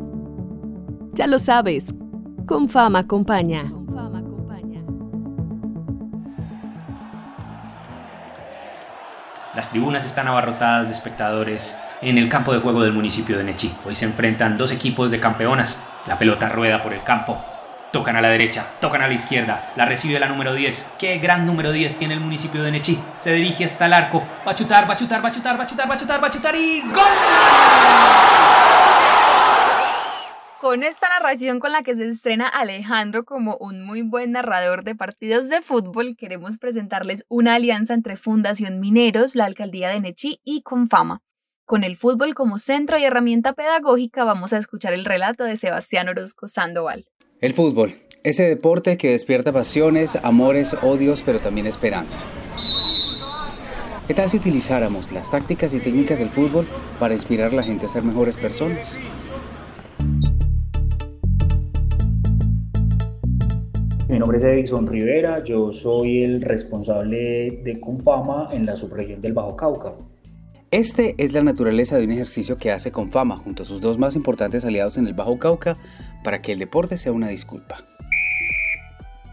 Ya 1.13 1.27
lo 1.27 1.37
sabes, 1.37 1.93
con 2.47 2.69
fama 2.69 2.99
acompaña. 2.99 3.71
Las 9.59 9.71
tribunas 9.71 10.05
están 10.05 10.25
abarrotadas 10.29 10.87
de 10.87 10.93
espectadores 10.93 11.77
en 12.01 12.17
el 12.17 12.29
campo 12.29 12.53
de 12.53 12.61
juego 12.61 12.81
del 12.81 12.93
municipio 12.93 13.37
de 13.37 13.43
Nechi. 13.43 13.75
Hoy 13.85 13.93
se 13.93 14.05
enfrentan 14.05 14.57
dos 14.57 14.71
equipos 14.71 15.11
de 15.11 15.19
campeonas. 15.19 15.83
La 16.07 16.17
pelota 16.17 16.47
rueda 16.47 16.81
por 16.81 16.93
el 16.93 17.03
campo. 17.03 17.43
Tocan 17.91 18.15
a 18.15 18.21
la 18.21 18.29
derecha, 18.29 18.67
tocan 18.79 19.01
a 19.01 19.09
la 19.09 19.15
izquierda. 19.15 19.73
La 19.75 19.83
recibe 19.83 20.17
la 20.17 20.29
número 20.29 20.53
10. 20.53 20.93
Qué 20.97 21.17
gran 21.17 21.45
número 21.45 21.73
10 21.73 21.97
tiene 21.97 22.13
el 22.13 22.21
municipio 22.21 22.63
de 22.63 22.71
Nechi. 22.71 22.97
Se 23.19 23.33
dirige 23.33 23.65
hasta 23.65 23.87
el 23.87 23.91
arco. 23.91 24.25
Va 24.47 24.53
a 24.53 24.55
chutar, 24.55 24.89
va 24.89 24.93
a 24.93 24.95
chutar, 24.95 25.21
va 25.21 25.27
a 25.27 25.31
chutar, 25.33 25.59
va 25.59 25.65
a 25.65 25.67
chutar, 25.67 25.91
va 25.91 25.95
a 25.95 25.97
chutar, 25.97 26.23
va 26.23 26.27
a 26.27 26.31
chutar 26.31 26.55
y 26.55 26.79
¡Gol! 26.79 27.03
Con 30.61 30.83
esta 30.83 31.07
narración 31.07 31.61
con 31.61 31.71
la 31.71 31.83
que 31.83 31.95
se 31.95 32.09
estrena 32.09 32.45
Alejandro 32.45 33.23
como 33.23 33.55
un 33.61 33.81
muy 33.85 34.01
buen 34.01 34.33
narrador 34.33 34.83
de 34.83 34.93
partidos 34.93 35.47
de 35.47 35.61
fútbol, 35.61 36.17
queremos 36.17 36.57
presentarles 36.57 37.23
una 37.29 37.55
alianza 37.55 37.93
entre 37.93 38.17
Fundación 38.17 38.81
Mineros, 38.81 39.35
la 39.35 39.45
Alcaldía 39.45 39.87
de 39.87 40.01
Nechi 40.01 40.41
y 40.43 40.61
Confama. 40.61 41.21
Con 41.63 41.85
el 41.85 41.95
fútbol 41.95 42.35
como 42.35 42.57
centro 42.57 42.97
y 42.97 43.05
herramienta 43.05 43.53
pedagógica, 43.53 44.25
vamos 44.25 44.51
a 44.51 44.57
escuchar 44.57 44.91
el 44.91 45.05
relato 45.05 45.45
de 45.45 45.55
Sebastián 45.55 46.09
Orozco 46.09 46.49
Sandoval. 46.49 47.05
El 47.39 47.53
fútbol, 47.53 47.93
ese 48.25 48.43
deporte 48.43 48.97
que 48.97 49.11
despierta 49.11 49.53
pasiones, 49.53 50.17
amores, 50.23 50.75
odios, 50.81 51.23
pero 51.23 51.39
también 51.39 51.67
esperanza. 51.67 52.19
¿Qué 54.07 54.13
tal 54.13 54.29
si 54.29 54.35
utilizáramos 54.35 55.09
las 55.13 55.31
tácticas 55.31 55.73
y 55.73 55.79
técnicas 55.79 56.19
del 56.19 56.29
fútbol 56.29 56.67
para 56.99 57.13
inspirar 57.13 57.53
a 57.53 57.55
la 57.55 57.63
gente 57.63 57.85
a 57.85 57.89
ser 57.89 58.03
mejores 58.03 58.35
personas? 58.35 58.99
Mi 64.09 64.17
nombre 64.17 64.39
es 64.39 64.43
Edison 64.43 64.87
Rivera, 64.87 65.43
yo 65.43 65.71
soy 65.71 66.23
el 66.23 66.41
responsable 66.41 67.61
de 67.63 67.79
Confama 67.79 68.49
en 68.51 68.65
la 68.65 68.73
subregión 68.73 69.21
del 69.21 69.33
Bajo 69.33 69.55
Cauca. 69.55 69.93
Este 70.71 71.13
es 71.19 71.31
la 71.33 71.43
naturaleza 71.43 71.95
de 71.95 72.05
un 72.05 72.11
ejercicio 72.13 72.57
que 72.57 72.71
hace 72.71 72.91
Confama 72.91 73.37
junto 73.37 73.61
a 73.61 73.67
sus 73.67 73.81
dos 73.81 73.99
más 73.99 74.15
importantes 74.15 74.65
aliados 74.65 74.97
en 74.97 75.05
el 75.05 75.13
Bajo 75.13 75.37
Cauca 75.37 75.75
para 76.23 76.41
que 76.41 76.53
el 76.53 76.57
deporte 76.57 76.97
sea 76.97 77.11
una 77.11 77.27
disculpa. 77.27 77.75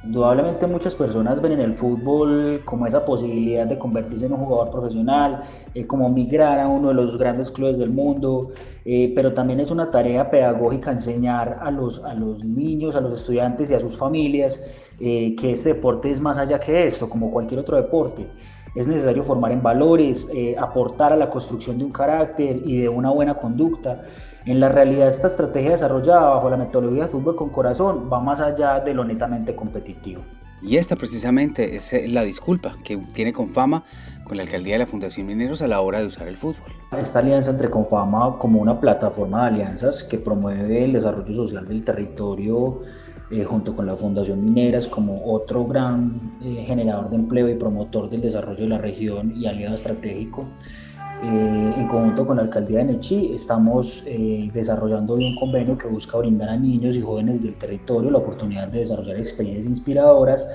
Indudablemente 0.05 0.67
muchas 0.67 0.95
personas 0.95 1.41
ven 1.41 1.53
en 1.53 1.61
el 1.61 1.75
fútbol 1.75 2.61
como 2.67 2.87
esa 2.87 3.03
posibilidad 3.03 3.67
de 3.67 3.79
convertirse 3.79 4.27
en 4.27 4.35
un 4.35 4.41
jugador 4.41 4.71
profesional, 4.71 5.45
eh, 5.75 5.87
como 5.87 6.11
migrar 6.11 6.61
a 6.61 6.69
uno 6.69 6.89
de 6.89 6.95
los 6.95 7.17
grandes 7.17 7.51
clubes 7.51 7.79
del 7.79 7.93
mundo, 7.93 8.53
eh, 8.87 9.13
pero 9.15 9.35
también 9.35 9.61
es 9.61 9.71
una 9.71 9.91
tarea 9.91 10.31
pedagógica 10.31 10.93
enseñar 10.93 11.59
a 11.61 11.71
los, 11.71 12.03
a 12.05 12.15
los 12.15 12.45
niños, 12.45 12.95
a 12.95 13.01
los 13.01 13.19
estudiantes 13.19 13.71
y 13.71 13.75
a 13.75 13.81
sus 13.81 13.97
familias 13.97 14.61
eh, 15.01 15.35
que 15.37 15.53
este 15.53 15.75
deporte 15.75 16.11
es 16.11 16.21
más 16.21 16.39
allá 16.39 16.61
que 16.61 16.87
esto, 16.87 17.11
como 17.11 17.31
cualquier 17.31 17.61
otro 17.61 17.77
deporte. 17.77 18.27
Es 18.75 18.87
necesario 18.87 19.25
formar 19.25 19.53
en 19.53 19.63
valores, 19.63 20.29
aportar 20.59 21.13
a 21.13 21.17
la 21.17 21.31
construcción 21.31 21.79
de 21.79 21.85
un 21.87 21.93
carácter 21.93 22.61
y 22.63 22.83
de 22.83 22.89
una 22.91 23.11
buena 23.11 23.35
conducta. 23.35 24.05
En 24.45 24.61
la 24.61 24.69
realidad, 24.69 25.09
esta 25.09 25.27
estrategia 25.27 25.73
desarrollada 25.73 26.29
bajo 26.35 26.51
la 26.51 26.57
metodología 26.57 27.05
de 27.05 27.09
fútbol 27.09 27.37
con 27.37 27.49
corazón 27.49 28.09
va 28.13 28.21
más 28.21 28.39
allá 28.39 28.81
de 28.81 28.95
lo 28.95 29.03
netamente 29.03 29.57
competitivo. 29.57 30.23
Y 30.63 30.79
esta 30.79 30.97
precisamente 30.97 31.77
es 31.77 31.93
eh, 31.93 32.09
la 32.09 32.23
disculpa 32.23 32.77
que 32.83 32.97
tiene 32.97 33.33
Confama 33.33 33.85
con 34.25 34.37
la 34.37 34.43
alcaldía 34.43 34.75
de 34.75 34.81
la 34.81 34.87
Fundación 34.87 35.27
Mineros 35.27 35.63
a 35.63 35.67
la 35.67 35.81
hora 35.81 36.01
de 36.01 36.07
usar 36.07 36.29
el 36.29 36.37
fútbol. 36.37 36.73
Esta 36.99 37.19
alianza 37.19 37.51
entre 37.51 37.71
Confama 37.71 38.39
como 38.39 38.61
una 38.61 38.81
plataforma 38.81 39.43
de 39.43 39.47
alianzas 39.49 40.03
que 40.03 40.19
promueve 40.19 40.85
el 40.85 40.93
desarrollo 40.93 41.35
social 41.35 41.67
del 41.67 41.85
territorio 41.85 42.83
eh, 43.31 43.45
junto 43.45 43.75
con 43.75 43.87
la 43.87 43.97
Fundación 43.97 44.45
Mineras 44.45 44.87
como 44.87 45.15
otro 45.27 45.65
gran 45.65 46.15
eh, 46.43 46.65
generador 46.67 47.11
de 47.11 47.17
empleo 47.17 47.49
y 47.49 47.55
promotor 47.55 48.09
del 48.09 48.23
desarrollo 48.23 48.61
de 48.61 48.69
la 48.69 48.79
región 48.79 49.33
y 49.37 49.47
aliado 49.47 49.75
estratégico 49.75 50.49
eh, 51.23 51.75
en 51.77 51.89
conjunto 51.89 52.27
con 52.27 52.37
la 52.37 52.43
alcaldía 52.43 52.81
de 52.81 52.93
Nechi 52.93 53.35
estamos 53.35 54.03
eh, 54.05 54.51
desarrollando 54.53 55.15
un 55.15 55.35
convenio 55.37 55.79
que 55.79 55.89
busca 55.89 56.19
brindar 56.19 56.51
a 56.51 56.57
niños 56.59 56.95
y 56.95 57.01
jóvenes 57.01 57.43
del 57.43 57.55
territorio 57.55 58.11
la 58.11 58.19
oportunidad 58.19 58.69
de 58.69 58.81
desarrollar 58.81 59.17
experiencias 59.17 59.67
inspiradoras 59.67 60.47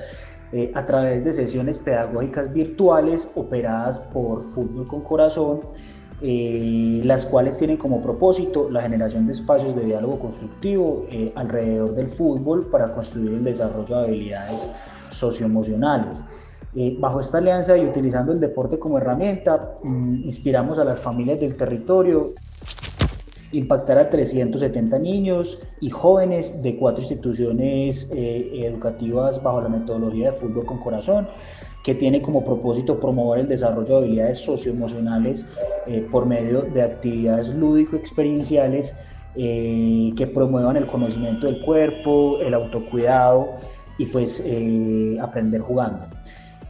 eh, 0.52 0.72
a 0.76 0.86
través 0.86 1.26
de 1.26 1.34
sesiones 1.34 1.80
pedagógicas 1.80 2.54
virtuales 2.54 3.28
operadas 3.34 3.98
por 4.14 4.44
Fútbol 4.54 4.86
con 4.86 5.02
Corazón, 5.02 5.62
las 6.22 7.26
cuales 7.26 7.58
tienen 7.58 7.78
como 7.78 8.00
propósito 8.04 8.70
la 8.70 8.84
generación 8.84 9.26
de 9.26 9.34
espacios 9.34 9.76
de 9.76 9.86
diálogo 9.86 10.20
constructivo 10.20 11.08
alrededor 11.34 11.96
del 11.96 12.10
fútbol 12.10 12.68
para 12.68 12.94
construir 12.94 13.34
el 13.34 13.44
desarrollo 13.44 13.98
de 13.98 14.04
habilidades 14.04 14.68
socioemocionales. 15.10 16.22
Eh, 16.74 16.96
bajo 16.98 17.20
esta 17.20 17.40
alianza 17.40 17.78
y 17.78 17.86
utilizando 17.86 18.32
el 18.32 18.40
deporte 18.40 18.80
como 18.80 18.98
herramienta, 18.98 19.78
mm, 19.84 20.24
inspiramos 20.24 20.80
a 20.80 20.86
las 20.86 21.00
familias 21.00 21.40
del 21.40 21.56
territorio 21.58 22.34
impactar 23.52 23.98
a 23.98 24.10
370 24.10 24.98
niños 24.98 25.60
y 25.82 25.90
jóvenes 25.90 26.64
de 26.64 26.78
cuatro 26.78 27.02
instituciones 27.02 28.10
eh, 28.14 28.66
educativas 28.66 29.44
bajo 29.44 29.60
la 29.60 29.68
metodología 29.68 30.32
de 30.32 30.38
fútbol 30.38 30.66
con 30.66 30.80
corazón, 30.80 31.28
que 31.84 31.94
tiene 31.94 32.22
como 32.22 32.46
propósito 32.46 32.98
promover 33.02 33.42
el 33.42 33.50
desarrollo 33.50 33.96
de 33.96 33.98
habilidades 33.98 34.40
socioemocionales 34.40 35.46
eh, 35.88 36.08
por 36.10 36.26
medio 36.26 36.62
de 36.62 36.84
actividades 36.84 37.50
lúdico-experienciales 37.50 38.96
que 39.34 40.32
promuevan 40.34 40.76
el 40.76 40.88
conocimiento 40.88 41.48
del 41.48 41.62
cuerpo, 41.62 42.40
el 42.42 42.54
autocuidado 42.54 43.48
y 43.98 44.06
pues 44.08 44.44
aprender 45.22 45.62
jugando. 45.62 46.06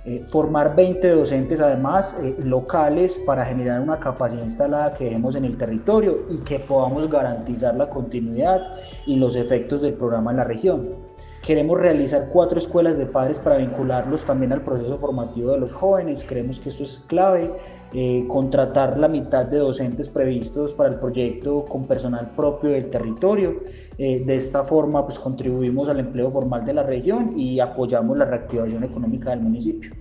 Eh, 0.04 0.18
formar 0.30 0.76
20 0.76 1.10
docentes 1.10 1.62
además 1.62 2.18
eh, 2.24 2.36
locales 2.44 3.22
para 3.24 3.46
generar 3.46 3.82
una 3.82 4.00
capacidad 4.00 4.44
instalada 4.44 4.96
que 4.96 5.04
dejemos 5.04 5.36
en 5.36 5.46
el 5.46 5.58
territorio 5.58 6.26
y 6.32 6.38
que 6.38 6.58
podamos 6.58 7.08
garantizar 7.08 7.76
la 7.76 7.88
continuidad 7.88 8.62
y 9.06 9.18
los 9.18 9.36
efectos 9.36 9.82
del 9.82 9.94
programa 9.94 10.32
en 10.32 10.38
la 10.38 10.44
región. 10.44 11.12
Queremos 11.44 11.80
realizar 11.80 12.30
cuatro 12.32 12.58
escuelas 12.58 12.98
de 12.98 13.06
padres 13.06 13.38
para 13.40 13.58
vincularlos 13.58 14.24
también 14.24 14.54
al 14.54 14.64
proceso 14.64 14.98
formativo 14.98 15.52
de 15.52 15.60
los 15.60 15.72
jóvenes. 15.72 16.24
Creemos 16.28 16.60
que 16.60 16.70
esto 16.70 16.84
es 16.84 17.04
clave. 17.08 17.52
Eh, 17.94 18.26
contratar 18.30 18.98
la 18.98 19.10
mitad 19.10 19.46
de 19.48 19.58
docentes 19.58 20.08
previstos 20.08 20.72
para 20.72 20.90
el 20.90 20.96
proyecto 20.96 21.66
con 21.66 21.88
personal 21.88 22.32
propio 22.36 22.70
del 22.70 22.90
territorio. 22.90 23.60
Eh, 24.04 24.24
de 24.26 24.36
esta 24.36 24.64
forma, 24.64 25.06
pues 25.06 25.20
contribuimos 25.20 25.88
al 25.88 26.00
empleo 26.00 26.32
formal 26.32 26.66
de 26.66 26.74
la 26.74 26.82
región 26.82 27.40
y 27.40 27.60
apoyamos 27.60 28.18
la 28.18 28.26
reactivación 28.26 28.84
económica 28.84 29.30
del 29.30 29.42
municipio. 29.42 29.92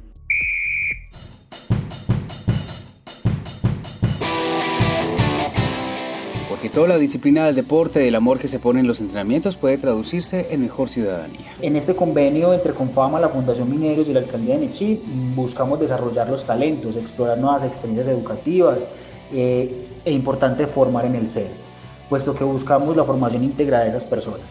Porque 6.49 6.71
toda 6.71 6.89
la 6.89 6.97
disciplina 6.97 7.45
del 7.45 7.55
deporte, 7.55 7.99
del 7.99 8.15
amor 8.15 8.39
que 8.39 8.49
se 8.49 8.59
pone 8.59 8.81
en 8.81 8.87
los 8.87 9.03
entrenamientos 9.03 9.57
puede 9.57 9.77
traducirse 9.77 10.47
en 10.51 10.63
mejor 10.63 10.89
ciudadanía. 10.89 11.53
En 11.61 11.77
este 11.77 11.95
convenio 11.95 12.55
entre 12.55 12.73
Confama, 12.73 13.21
la 13.21 13.29
Fundación 13.29 13.69
Mineros 13.71 14.09
y 14.09 14.15
la 14.15 14.21
Alcaldía 14.21 14.55
de 14.55 14.67
Nechí 14.67 15.03
buscamos 15.37 15.79
desarrollar 15.79 16.31
los 16.31 16.47
talentos, 16.47 16.97
explorar 16.97 17.37
nuevas 17.37 17.65
experiencias 17.65 18.09
educativas 18.09 18.89
eh, 19.31 19.89
e 20.07 20.11
importante 20.11 20.67
formar 20.67 21.05
en 21.05 21.17
el 21.17 21.29
ser 21.29 21.70
puesto 22.11 22.35
que 22.35 22.45
buscamos 22.45 22.95
la 22.97 23.05
formación 23.05 23.45
íntegra 23.45 23.81
de 23.81 23.91
esas 23.91 24.05
personas. 24.05 24.49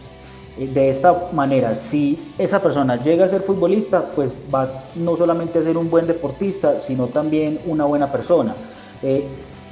Eh, 0.58 0.66
de 0.66 0.90
esta 0.90 1.28
manera, 1.32 1.76
si 1.76 2.18
esa 2.38 2.60
persona 2.60 2.96
llega 2.96 3.26
a 3.26 3.28
ser 3.28 3.42
futbolista, 3.42 4.10
pues 4.16 4.34
va 4.52 4.68
no 4.96 5.16
solamente 5.16 5.60
a 5.60 5.62
ser 5.62 5.76
un 5.76 5.88
buen 5.88 6.08
deportista, 6.08 6.80
sino 6.80 7.06
también 7.06 7.60
una 7.66 7.84
buena 7.84 8.10
persona. 8.10 8.56
Eh, 9.02 9.24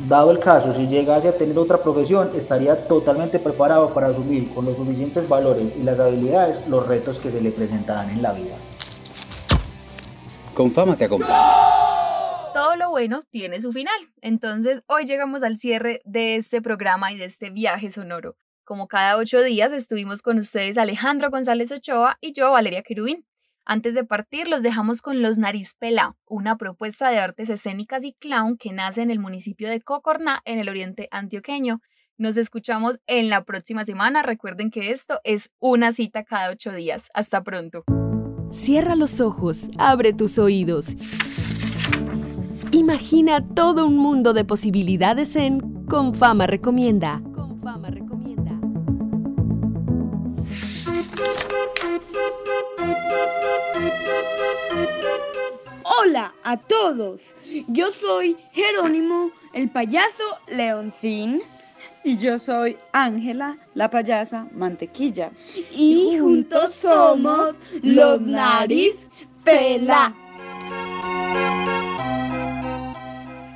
dado 0.06 0.30
el 0.30 0.38
caso, 0.38 0.72
si 0.74 0.86
llegase 0.86 1.28
a 1.28 1.32
tener 1.32 1.58
otra 1.58 1.78
profesión, 1.78 2.30
estaría 2.36 2.86
totalmente 2.86 3.38
preparado 3.38 3.92
para 3.92 4.08
asumir 4.08 4.52
con 4.54 4.66
los 4.66 4.76
suficientes 4.76 5.28
valores 5.28 5.72
y 5.76 5.82
las 5.82 5.98
habilidades 5.98 6.60
los 6.68 6.86
retos 6.86 7.18
que 7.18 7.30
se 7.30 7.40
le 7.40 7.50
presentarán 7.50 8.10
en 8.10 8.22
la 8.22 8.32
vida. 8.32 8.54
Con 10.54 10.70
fama 10.70 10.96
te 10.96 11.06
acompaña. 11.06 11.77
Todo 12.58 12.74
lo 12.74 12.90
bueno 12.90 13.22
tiene 13.30 13.60
su 13.60 13.72
final. 13.72 13.94
Entonces, 14.20 14.82
hoy 14.88 15.04
llegamos 15.04 15.44
al 15.44 15.58
cierre 15.58 16.02
de 16.04 16.34
este 16.34 16.60
programa 16.60 17.12
y 17.12 17.16
de 17.16 17.24
este 17.24 17.50
viaje 17.50 17.88
sonoro. 17.88 18.36
Como 18.64 18.88
cada 18.88 19.16
ocho 19.16 19.40
días 19.42 19.70
estuvimos 19.70 20.22
con 20.22 20.38
ustedes 20.38 20.76
Alejandro 20.76 21.30
González 21.30 21.70
Ochoa 21.70 22.18
y 22.20 22.32
yo, 22.32 22.50
Valeria 22.50 22.82
Querubín. 22.82 23.24
Antes 23.64 23.94
de 23.94 24.02
partir, 24.02 24.48
los 24.48 24.64
dejamos 24.64 25.02
con 25.02 25.22
Los 25.22 25.38
Nariz 25.38 25.76
Pelá, 25.76 26.16
una 26.26 26.56
propuesta 26.56 27.10
de 27.10 27.20
artes 27.20 27.48
escénicas 27.48 28.02
y 28.02 28.14
clown 28.14 28.58
que 28.58 28.72
nace 28.72 29.02
en 29.02 29.12
el 29.12 29.20
municipio 29.20 29.70
de 29.70 29.80
Cocorná, 29.80 30.42
en 30.44 30.58
el 30.58 30.68
oriente 30.68 31.06
antioqueño. 31.12 31.80
Nos 32.16 32.36
escuchamos 32.36 32.98
en 33.06 33.28
la 33.28 33.44
próxima 33.44 33.84
semana. 33.84 34.24
Recuerden 34.24 34.72
que 34.72 34.90
esto 34.90 35.20
es 35.22 35.52
una 35.60 35.92
cita 35.92 36.24
cada 36.24 36.50
ocho 36.50 36.72
días. 36.72 37.08
Hasta 37.14 37.44
pronto. 37.44 37.84
Cierra 38.50 38.96
los 38.96 39.20
ojos, 39.20 39.68
abre 39.78 40.12
tus 40.12 40.40
oídos. 40.40 40.96
Imagina 42.88 43.46
todo 43.46 43.86
un 43.86 43.98
mundo 43.98 44.32
de 44.32 44.46
posibilidades 44.46 45.36
en 45.36 45.84
Con 45.84 46.14
Fama 46.14 46.46
Recomienda. 46.46 47.20
Con 47.34 47.60
Fama 47.60 47.90
Recomienda. 47.90 48.58
Hola 55.84 56.32
a 56.42 56.56
todos, 56.56 57.36
yo 57.66 57.90
soy 57.90 58.38
Jerónimo, 58.52 59.32
el 59.52 59.68
payaso 59.68 60.24
Leoncín. 60.46 61.42
Y 62.04 62.16
yo 62.16 62.38
soy 62.38 62.78
Ángela, 62.92 63.58
la 63.74 63.90
payasa 63.90 64.48
Mantequilla. 64.52 65.30
Y, 65.76 66.16
juntos 66.18 66.72
somos 66.72 67.54
los 67.82 68.18
Nariz 68.22 69.10
Pela. 69.44 70.14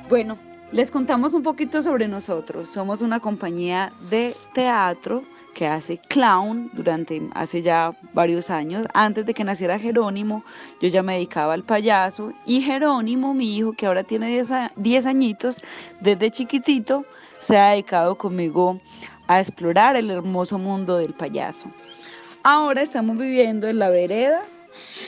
Bueno, 0.09 0.37
les 0.73 0.91
contamos 0.91 1.33
un 1.33 1.43
poquito 1.43 1.81
sobre 1.81 2.09
nosotros. 2.09 2.67
Somos 2.67 3.01
una 3.01 3.21
compañía 3.21 3.93
de 4.09 4.35
teatro 4.53 5.23
que 5.53 5.65
hace 5.65 5.97
clown 5.97 6.69
durante 6.73 7.21
hace 7.35 7.61
ya 7.61 7.97
varios 8.13 8.49
años. 8.49 8.85
Antes 8.93 9.25
de 9.25 9.33
que 9.33 9.45
naciera 9.45 9.79
Jerónimo, 9.79 10.43
yo 10.81 10.89
ya 10.89 11.03
me 11.03 11.13
dedicaba 11.13 11.53
al 11.53 11.63
payaso 11.63 12.33
y 12.45 12.61
Jerónimo, 12.61 13.33
mi 13.33 13.55
hijo, 13.55 13.71
que 13.73 13.85
ahora 13.85 14.03
tiene 14.03 14.43
10 14.75 15.05
añitos, 15.05 15.61
desde 16.01 16.31
chiquitito 16.31 17.05
se 17.39 17.57
ha 17.57 17.69
dedicado 17.69 18.17
conmigo 18.17 18.81
a 19.27 19.39
explorar 19.39 19.95
el 19.95 20.11
hermoso 20.11 20.57
mundo 20.57 20.97
del 20.97 21.13
payaso. 21.13 21.69
Ahora 22.43 22.81
estamos 22.81 23.17
viviendo 23.17 23.67
en 23.67 23.79
la 23.79 23.89
vereda 23.89 24.41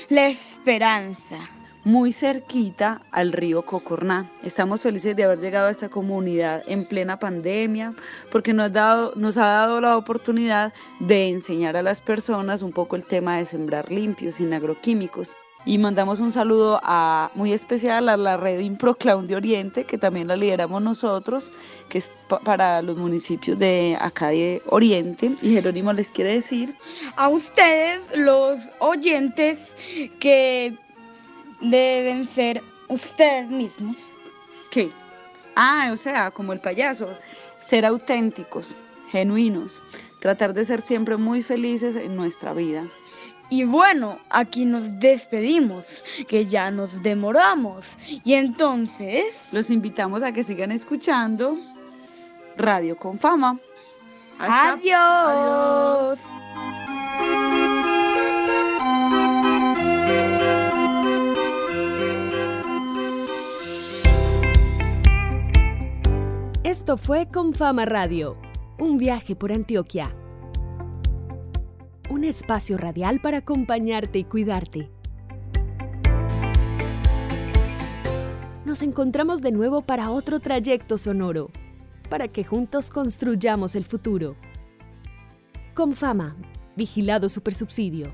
La 0.07 0.27
Esperanza 0.27 1.49
muy 1.85 2.11
cerquita 2.11 3.01
al 3.11 3.31
río 3.31 3.61
Cocorná. 3.61 4.29
Estamos 4.43 4.81
felices 4.81 5.15
de 5.15 5.23
haber 5.23 5.39
llegado 5.39 5.67
a 5.67 5.71
esta 5.71 5.87
comunidad 5.87 6.63
en 6.67 6.83
plena 6.83 7.19
pandemia 7.19 7.93
porque 8.31 8.53
nos, 8.53 8.73
dado, 8.73 9.13
nos 9.15 9.37
ha 9.37 9.45
dado 9.45 9.79
la 9.79 9.95
oportunidad 9.95 10.73
de 10.99 11.29
enseñar 11.29 11.77
a 11.77 11.83
las 11.83 12.01
personas 12.01 12.63
un 12.63 12.71
poco 12.71 12.95
el 12.95 13.05
tema 13.05 13.37
de 13.37 13.45
sembrar 13.45 13.89
limpio, 13.91 14.31
sin 14.31 14.51
agroquímicos. 14.51 15.35
Y 15.67 15.79
mandamos 15.79 16.19
un 16.19 16.31
saludo 16.31 16.79
a, 16.83 17.31
muy 17.33 17.51
especial 17.51 18.09
a 18.09 18.17
la 18.17 18.37
red 18.37 18.59
Improclown 18.59 19.25
de 19.25 19.35
Oriente, 19.35 19.83
que 19.83 19.97
también 19.97 20.27
la 20.27 20.35
lideramos 20.35 20.81
nosotros, 20.81 21.51
que 21.89 21.97
es 21.99 22.11
para 22.43 22.83
los 22.83 22.97
municipios 22.97 23.57
de 23.57 23.97
acá 23.99 24.29
de 24.29 24.61
Oriente. 24.67 25.31
Y 25.41 25.53
Jerónimo 25.53 25.91
les 25.91 26.11
quiere 26.11 26.33
decir. 26.33 26.75
A 27.15 27.29
ustedes, 27.29 28.07
los 28.15 28.59
oyentes, 28.79 29.75
que 30.19 30.77
deben 31.61 32.27
ser 32.27 32.61
ustedes 32.87 33.49
mismos. 33.49 33.97
¿Qué? 34.71 34.91
Ah, 35.55 35.89
o 35.93 35.97
sea, 35.97 36.31
como 36.31 36.53
el 36.53 36.59
payaso, 36.59 37.09
ser 37.61 37.85
auténticos, 37.85 38.75
genuinos, 39.11 39.81
tratar 40.19 40.53
de 40.53 40.65
ser 40.65 40.81
siempre 40.81 41.17
muy 41.17 41.43
felices 41.43 41.95
en 41.95 42.15
nuestra 42.15 42.53
vida. 42.53 42.85
Y 43.49 43.63
bueno, 43.63 44.17
aquí 44.29 44.65
nos 44.65 44.99
despedimos, 44.99 46.03
que 46.27 46.45
ya 46.45 46.71
nos 46.71 47.03
demoramos. 47.03 47.95
Y 48.23 48.33
entonces... 48.33 49.49
Los 49.51 49.69
invitamos 49.69 50.23
a 50.23 50.31
que 50.31 50.43
sigan 50.43 50.71
escuchando 50.71 51.55
Radio 52.57 52.97
con 52.97 53.17
Fama. 53.17 53.59
Adiós. 54.39 56.19
Esto 66.85 66.97
fue 66.97 67.27
Con 67.27 67.51
Fama 67.51 67.83
Radio, 67.85 68.37
un 68.77 68.99
viaje 68.99 69.35
por 69.35 69.51
Antioquia. 69.51 70.15
Un 72.11 72.23
espacio 72.23 72.77
radial 72.77 73.21
para 73.21 73.37
acompañarte 73.37 74.19
y 74.19 74.23
cuidarte. 74.23 74.91
Nos 78.65 78.83
encontramos 78.83 79.41
de 79.41 79.51
nuevo 79.51 79.81
para 79.81 80.11
otro 80.11 80.39
trayecto 80.39 80.99
sonoro, 80.99 81.49
para 82.07 82.27
que 82.27 82.43
juntos 82.43 82.91
construyamos 82.91 83.73
el 83.73 83.83
futuro. 83.83 84.35
Con 85.73 85.95
Fama, 85.95 86.35
vigilado 86.75 87.29
supersubsidio. 87.29 88.13